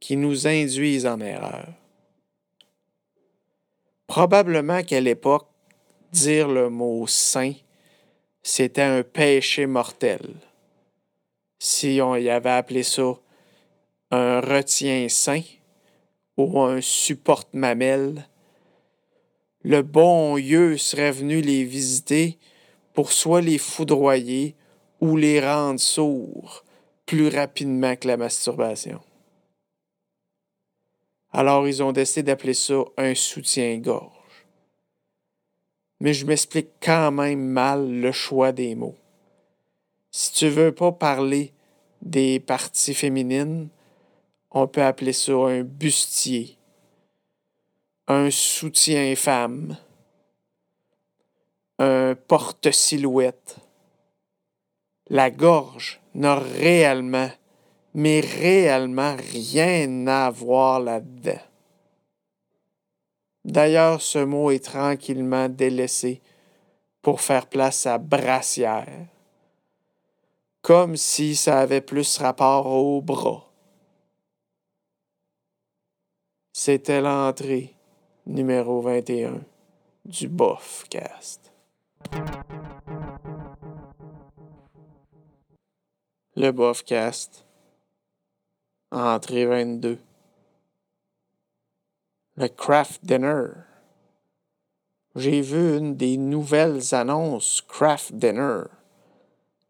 qui 0.00 0.16
nous 0.16 0.48
induisent 0.48 1.06
en 1.06 1.20
erreur. 1.20 1.68
Probablement 4.08 4.82
qu'à 4.82 5.00
l'époque, 5.00 5.51
dire 6.12 6.48
le 6.48 6.68
mot 6.68 7.06
saint, 7.06 7.54
c'était 8.42 8.82
un 8.82 9.02
péché 9.02 9.66
mortel. 9.66 10.20
Si 11.58 12.00
on 12.02 12.16
y 12.16 12.28
avait 12.28 12.50
appelé 12.50 12.82
ça 12.82 13.14
un 14.10 14.40
retien 14.40 15.08
saint 15.08 15.42
ou 16.36 16.60
un 16.60 16.80
supporte-mamelle, 16.80 18.28
le 19.62 19.82
bon 19.82 20.36
Dieu 20.36 20.76
serait 20.76 21.12
venu 21.12 21.40
les 21.40 21.64
visiter 21.64 22.38
pour 22.92 23.12
soit 23.12 23.40
les 23.40 23.58
foudroyer 23.58 24.54
ou 25.00 25.16
les 25.16 25.40
rendre 25.40 25.80
sourds 25.80 26.64
plus 27.06 27.28
rapidement 27.28 27.96
que 27.96 28.08
la 28.08 28.16
masturbation. 28.16 29.00
Alors 31.32 31.66
ils 31.66 31.82
ont 31.82 31.92
décidé 31.92 32.24
d'appeler 32.24 32.54
ça 32.54 32.82
un 32.98 33.14
soutien-gorge 33.14 34.21
mais 36.02 36.14
je 36.14 36.26
m'explique 36.26 36.70
quand 36.82 37.12
même 37.12 37.46
mal 37.46 37.88
le 37.88 38.10
choix 38.10 38.50
des 38.50 38.74
mots. 38.74 38.96
Si 40.10 40.32
tu 40.32 40.48
veux 40.48 40.72
pas 40.72 40.90
parler 40.90 41.52
des 42.02 42.40
parties 42.40 42.92
féminines, 42.92 43.68
on 44.50 44.66
peut 44.66 44.82
appeler 44.82 45.12
ça 45.12 45.32
un 45.32 45.62
bustier, 45.62 46.58
un 48.08 48.32
soutien-femme, 48.32 49.76
un 51.78 52.16
porte-silhouette. 52.16 53.58
La 55.08 55.30
gorge 55.30 56.00
n'a 56.16 56.34
réellement, 56.34 57.30
mais 57.94 58.18
réellement 58.18 59.14
rien 59.30 60.08
à 60.08 60.30
voir 60.30 60.80
là-dedans. 60.80 61.51
D'ailleurs, 63.44 64.00
ce 64.00 64.18
mot 64.18 64.50
est 64.50 64.64
tranquillement 64.64 65.48
délaissé 65.48 66.22
pour 67.02 67.20
faire 67.20 67.48
place 67.48 67.86
à 67.86 67.98
brassière, 67.98 69.06
comme 70.60 70.96
si 70.96 71.34
ça 71.34 71.60
avait 71.60 71.80
plus 71.80 72.18
rapport 72.18 72.66
au 72.66 73.02
bras. 73.02 73.48
C'était 76.52 77.00
l'entrée 77.00 77.74
numéro 78.26 78.80
21 78.80 79.40
du 80.04 80.28
Bofcast. 80.28 81.52
Le 86.36 86.50
Bofcast. 86.50 87.44
Entrée 88.92 89.46
22 89.46 89.98
le 92.36 92.48
Craft 92.48 93.04
Dinner. 93.04 93.48
J'ai 95.14 95.42
vu 95.42 95.76
une 95.76 95.96
des 95.96 96.16
nouvelles 96.16 96.94
annonces 96.94 97.62
Craft 97.68 98.14
Dinner. 98.14 98.62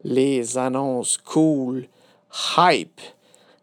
Les 0.03 0.57
annonces 0.57 1.17
cool, 1.17 1.87
hype, 2.57 3.01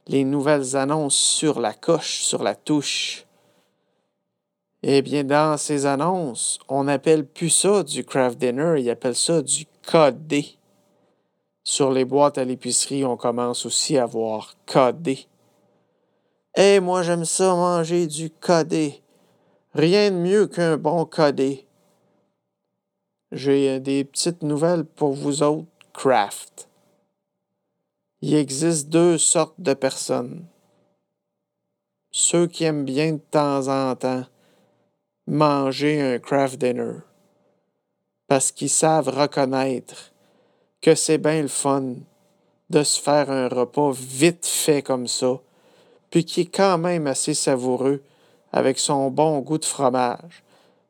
les 0.07 0.25
nouvelles 0.25 0.77
annonces 0.77 1.17
sur 1.17 1.61
la 1.61 1.73
coche, 1.73 2.23
sur 2.23 2.43
la 2.43 2.55
touche. 2.55 3.27
Eh 4.83 5.03
bien, 5.03 5.25
dans 5.25 5.59
ces 5.59 5.87
annonces, 5.87 6.59
on 6.69 6.85
n'appelle 6.85 7.27
plus 7.27 7.51
ça 7.51 7.83
du 7.83 8.05
craft 8.05 8.39
dinner, 8.39 8.81
ils 8.81 8.89
appellent 8.89 9.15
ça 9.15 9.43
du 9.43 9.67
KD. 9.83 10.57
Sur 11.63 11.91
les 11.91 12.07
boîtes 12.07 12.39
à 12.39 12.45
l'épicerie, 12.45 13.05
on 13.05 13.19
commence 13.19 13.67
aussi 13.67 13.99
à 13.99 14.07
voir 14.07 14.55
KD. 14.65 15.27
Eh, 16.57 16.81
moi, 16.81 17.03
j'aime 17.03 17.25
ça 17.25 17.55
manger 17.55 18.07
du 18.07 18.31
codé. 18.31 19.03
Rien 19.75 20.11
de 20.11 20.17
mieux 20.17 20.47
qu'un 20.49 20.77
bon 20.77 21.05
codé. 21.05 21.67
J'ai 23.31 23.79
des 23.79 24.05
petites 24.05 24.43
nouvelles 24.43 24.85
pour 24.85 25.13
vous 25.13 25.45
autres, 25.45 25.69
craft. 25.93 26.69
Il 28.21 28.35
existe 28.35 28.89
deux 28.89 29.17
sortes 29.17 29.61
de 29.61 29.75
personnes. 29.75 30.45
Ceux 32.11 32.49
qui 32.49 32.65
aiment 32.65 32.85
bien 32.85 33.13
de 33.13 33.21
temps 33.31 33.69
en 33.69 33.95
temps 33.95 34.25
manger 35.29 36.01
un 36.01 36.19
craft 36.19 36.61
dinner 36.61 36.97
parce 38.27 38.51
qu'ils 38.51 38.71
savent 38.71 39.09
reconnaître 39.09 40.13
que 40.81 40.97
c'est 40.97 41.19
bien 41.19 41.43
le 41.43 41.49
fun 41.49 41.95
de 42.69 42.83
se 42.83 43.01
faire 43.01 43.31
un 43.31 43.49
repas 43.49 43.93
vite 43.93 44.47
fait 44.47 44.83
comme 44.83 45.07
ça 45.07 45.41
puis 46.11 46.25
qui 46.25 46.43
est 46.43 46.55
quand 46.55 46.79
même 46.79 47.07
assez 47.07 47.35
savoureux 47.35 48.03
avec 48.53 48.79
son 48.79 49.11
bon 49.11 49.39
goût 49.41 49.59
de 49.59 49.65
fromage, 49.65 50.43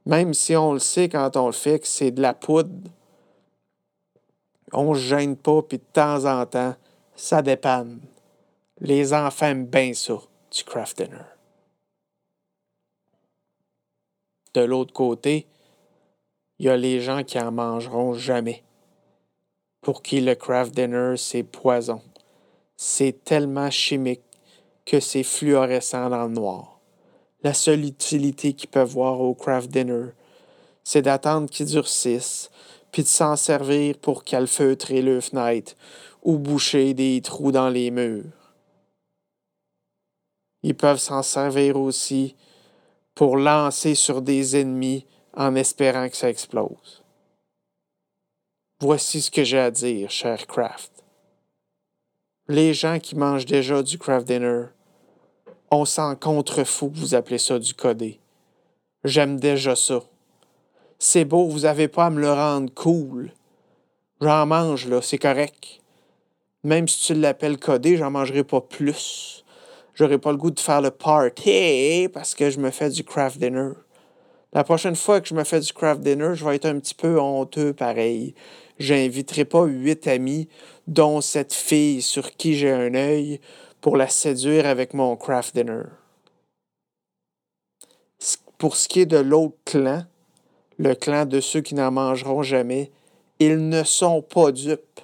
même 0.06 0.33
si 0.35 0.56
on 0.56 0.72
le 0.72 0.78
sait 0.78 1.09
quand 1.09 1.37
on 1.37 1.46
le 1.46 1.52
fait 1.52 1.78
que 1.78 1.87
c'est 1.87 2.11
de 2.11 2.22
la 2.22 2.33
poudre. 2.35 2.90
On 4.72 4.94
se 4.94 5.00
gêne 5.00 5.37
pas, 5.37 5.62
puis 5.62 5.78
de 5.78 5.85
temps 5.92 6.24
en 6.24 6.46
temps, 6.46 6.74
ça 7.14 7.42
dépanne. 7.42 8.00
Les 8.80 9.12
enfants 9.12 9.46
aiment 9.46 9.66
bien 9.66 9.92
ça, 9.92 10.14
du 10.50 10.64
craft 10.64 11.02
dinner. 11.02 11.24
De 14.54 14.62
l'autre 14.62 14.92
côté, 14.92 15.46
il 16.59 16.66
y 16.66 16.68
a 16.68 16.76
les 16.76 17.00
gens 17.00 17.24
qui 17.24 17.38
en 17.38 17.52
mangeront 17.52 18.14
jamais. 18.14 18.62
Pour 19.80 20.02
qui 20.02 20.20
le 20.20 20.35
craft 20.35 20.74
dinner, 20.74 21.16
c'est 21.16 21.42
poison. 21.42 22.02
C'est 22.76 23.24
tellement 23.24 23.70
chimique 23.70 24.22
que 24.87 25.01
c'est 25.01 25.23
fluorescent 25.23 26.11
dans 26.11 26.25
le 26.25 26.35
noir. 26.35 26.81
La 27.43 27.55
seule 27.55 27.85
utilité 27.85 28.53
qu'ils 28.53 28.71
peuvent 28.71 28.88
voir 28.88 29.21
au 29.21 29.35
craft 29.35 29.71
dinner, 29.71 30.11
c'est 30.85 31.03
d'attendre 31.03 31.49
qu'il 31.49 31.66
durcisse, 31.66 32.51
puis 32.93 33.03
de 33.03 33.09
s'en 33.09 33.37
servir 33.37 33.97
pour 33.99 34.25
calfeutrer 34.25 35.03
le 35.03 35.21
fenêtre 35.21 35.75
ou 36.23 36.38
boucher 36.38 36.93
des 36.95 37.21
trous 37.23 37.53
dans 37.53 37.69
les 37.69 37.90
murs. 37.90 38.25
Ils 40.62 40.77
peuvent 40.77 40.99
s'en 40.99 41.23
servir 41.23 41.77
aussi 41.77 42.35
pour 43.14 43.37
lancer 43.37 43.95
sur 43.95 44.23
des 44.23 44.57
ennemis 44.57 45.07
en 45.35 45.55
espérant 45.55 46.09
que 46.09 46.16
ça 46.16 46.29
explose. 46.29 47.03
Voici 48.81 49.21
ce 49.21 49.31
que 49.31 49.45
j'ai 49.45 49.59
à 49.59 49.71
dire, 49.71 50.11
cher 50.11 50.47
Kraft. 50.47 51.00
Les 52.53 52.75
gens 52.75 52.99
qui 52.99 53.15
mangent 53.15 53.47
déjà 53.47 53.81
du 53.81 53.97
craft 53.97 54.27
dinner, 54.27 54.65
on 55.71 55.85
s'en 55.85 56.17
contrefou 56.17 56.91
que 56.91 56.99
vous 56.99 57.15
appelez 57.15 57.39
ça 57.39 57.61
du 57.61 57.75
codé. 57.75 58.19
J'aime 59.05 59.39
déjà 59.39 59.77
ça. 59.77 60.03
C'est 60.99 61.25
beau, 61.25 61.47
vous 61.47 61.61
n'avez 61.61 61.87
pas 61.87 62.07
à 62.07 62.11
me 62.11 62.21
le 62.21 62.33
rendre 62.33 62.75
cool. 62.75 63.31
J'en 64.21 64.47
mange, 64.47 64.89
là, 64.89 65.01
c'est 65.01 65.17
correct. 65.17 65.81
Même 66.65 66.89
si 66.89 67.07
tu 67.07 67.15
l'appelles 67.15 67.57
codé, 67.57 67.97
j'en 67.97 68.11
mangerai 68.11 68.43
pas 68.43 68.61
plus. 68.61 69.45
J'aurai 69.95 70.19
pas 70.19 70.33
le 70.33 70.37
goût 70.37 70.51
de 70.51 70.59
faire 70.59 70.81
le 70.81 70.91
party 70.91 72.09
parce 72.13 72.35
que 72.35 72.51
je 72.51 72.59
me 72.59 72.73
fais 72.73 72.91
du 72.91 73.05
craft 73.05 73.39
dinner. 73.39 73.75
La 74.53 74.65
prochaine 74.65 74.97
fois 74.97 75.21
que 75.21 75.29
je 75.29 75.35
me 75.35 75.45
fais 75.45 75.61
du 75.61 75.73
craft 75.73 76.01
dinner, 76.01 76.33
je 76.35 76.45
vais 76.45 76.57
être 76.57 76.67
un 76.67 76.81
petit 76.81 76.95
peu 76.95 77.21
honteux 77.21 77.73
pareil. 77.73 78.35
J'inviterai 78.81 79.45
pas 79.45 79.65
huit 79.65 80.09
amis, 80.09 80.49
dont 80.89 81.21
cette 81.21 81.53
fille 81.53 82.03
sur 82.03 82.33
qui 82.33 82.55
j'ai 82.55 82.73
un 82.73 82.95
œil, 82.95 83.41
pour 83.81 83.97
la 83.97 84.09
séduire 84.09 84.67
avec 84.67 84.93
mon 84.93 85.17
craft 85.17 85.55
dinner. 85.55 85.85
Pour 88.59 88.77
ce 88.77 88.89
qui 88.89 89.01
est 89.01 89.07
de 89.07 89.19
l'autre 89.19 89.57
clan, 89.65 90.03
le 90.79 90.95
clan 90.95 91.27
de 91.27 91.41
ceux 91.41 91.61
qui 91.61 91.75
n'en 91.75 91.93
mangeront 91.93 92.43
jamais, 92.43 92.91
ils 93.39 93.69
ne 93.69 93.85
sont 93.85 94.21
pas 94.21 94.51
dupes. 94.51 95.01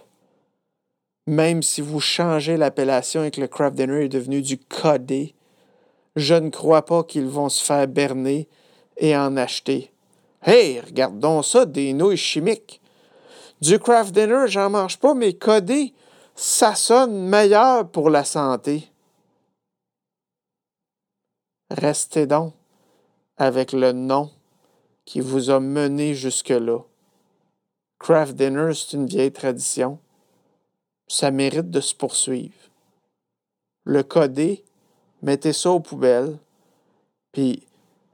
Même 1.29 1.63
si 1.63 1.81
vous 1.81 2.01
changez 2.01 2.57
l'appellation 2.57 3.25
et 3.25 3.31
que 3.31 3.41
le 3.41 3.47
craft 3.47 3.77
dinner 3.77 4.05
est 4.05 4.09
devenu 4.09 4.43
du 4.43 4.59
codé, 4.59 5.35
je 6.17 6.35
ne 6.35 6.51
crois 6.51 6.85
pas 6.85 7.05
qu'ils 7.05 7.27
vont 7.27 7.49
se 7.49 7.63
faire 7.63 7.87
berner 7.87 8.49
et 8.97 9.17
en 9.17 9.37
acheter. 9.37 9.91
Hey, 10.43 10.81
regardons 10.81 11.43
ça, 11.43 11.67
des 11.67 11.93
nouilles 11.93 12.17
chimiques. 12.17 12.81
Du 13.61 13.79
craft 13.79 14.15
dinner, 14.15 14.45
j'en 14.47 14.71
mange 14.71 14.99
pas, 14.99 15.15
mais 15.15 15.33
codé, 15.33 15.95
ça 16.35 16.75
sonne 16.75 17.29
meilleur 17.29 17.89
pour 17.91 18.11
la 18.11 18.25
santé. 18.25 18.91
Restez 21.71 22.27
donc 22.27 22.55
avec 23.37 23.73
le 23.73 23.93
nom 23.93 24.31
qui 25.05 25.21
vous 25.21 25.51
a 25.51 25.61
mené 25.61 26.15
jusque-là. 26.15 26.81
Craft 27.99 28.37
dinner, 28.37 28.73
c'est 28.75 28.97
une 28.97 29.07
vieille 29.07 29.33
tradition. 29.33 29.99
Ça 31.09 31.31
mérite 31.31 31.71
de 31.71 31.81
se 31.81 31.95
poursuivre. 31.95 32.55
Le 33.85 34.03
codé, 34.03 34.65
mettez 35.23 35.53
ça 35.53 35.71
aux 35.71 35.81
poubelles, 35.81 36.39
puis 37.33 37.65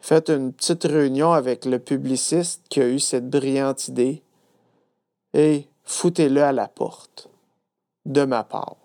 faites 0.02 0.30
une 0.30 0.52
petite 0.52 0.82
réunion 0.82 1.32
avec 1.32 1.64
le 1.64 1.78
publiciste 1.78 2.66
qui 2.68 2.80
a 2.80 2.88
eu 2.88 2.98
cette 2.98 3.30
brillante 3.30 3.86
idée 3.86 4.22
et 5.32 5.68
foutez-le 5.84 6.42
à 6.42 6.52
la 6.52 6.66
porte, 6.68 7.30
de 8.04 8.24
ma 8.24 8.42
part. 8.42 8.76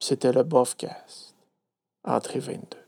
C'était 0.00 0.32
le 0.32 0.42
Bofcast, 0.42 1.34
entrée 2.04 2.40
22. 2.40 2.79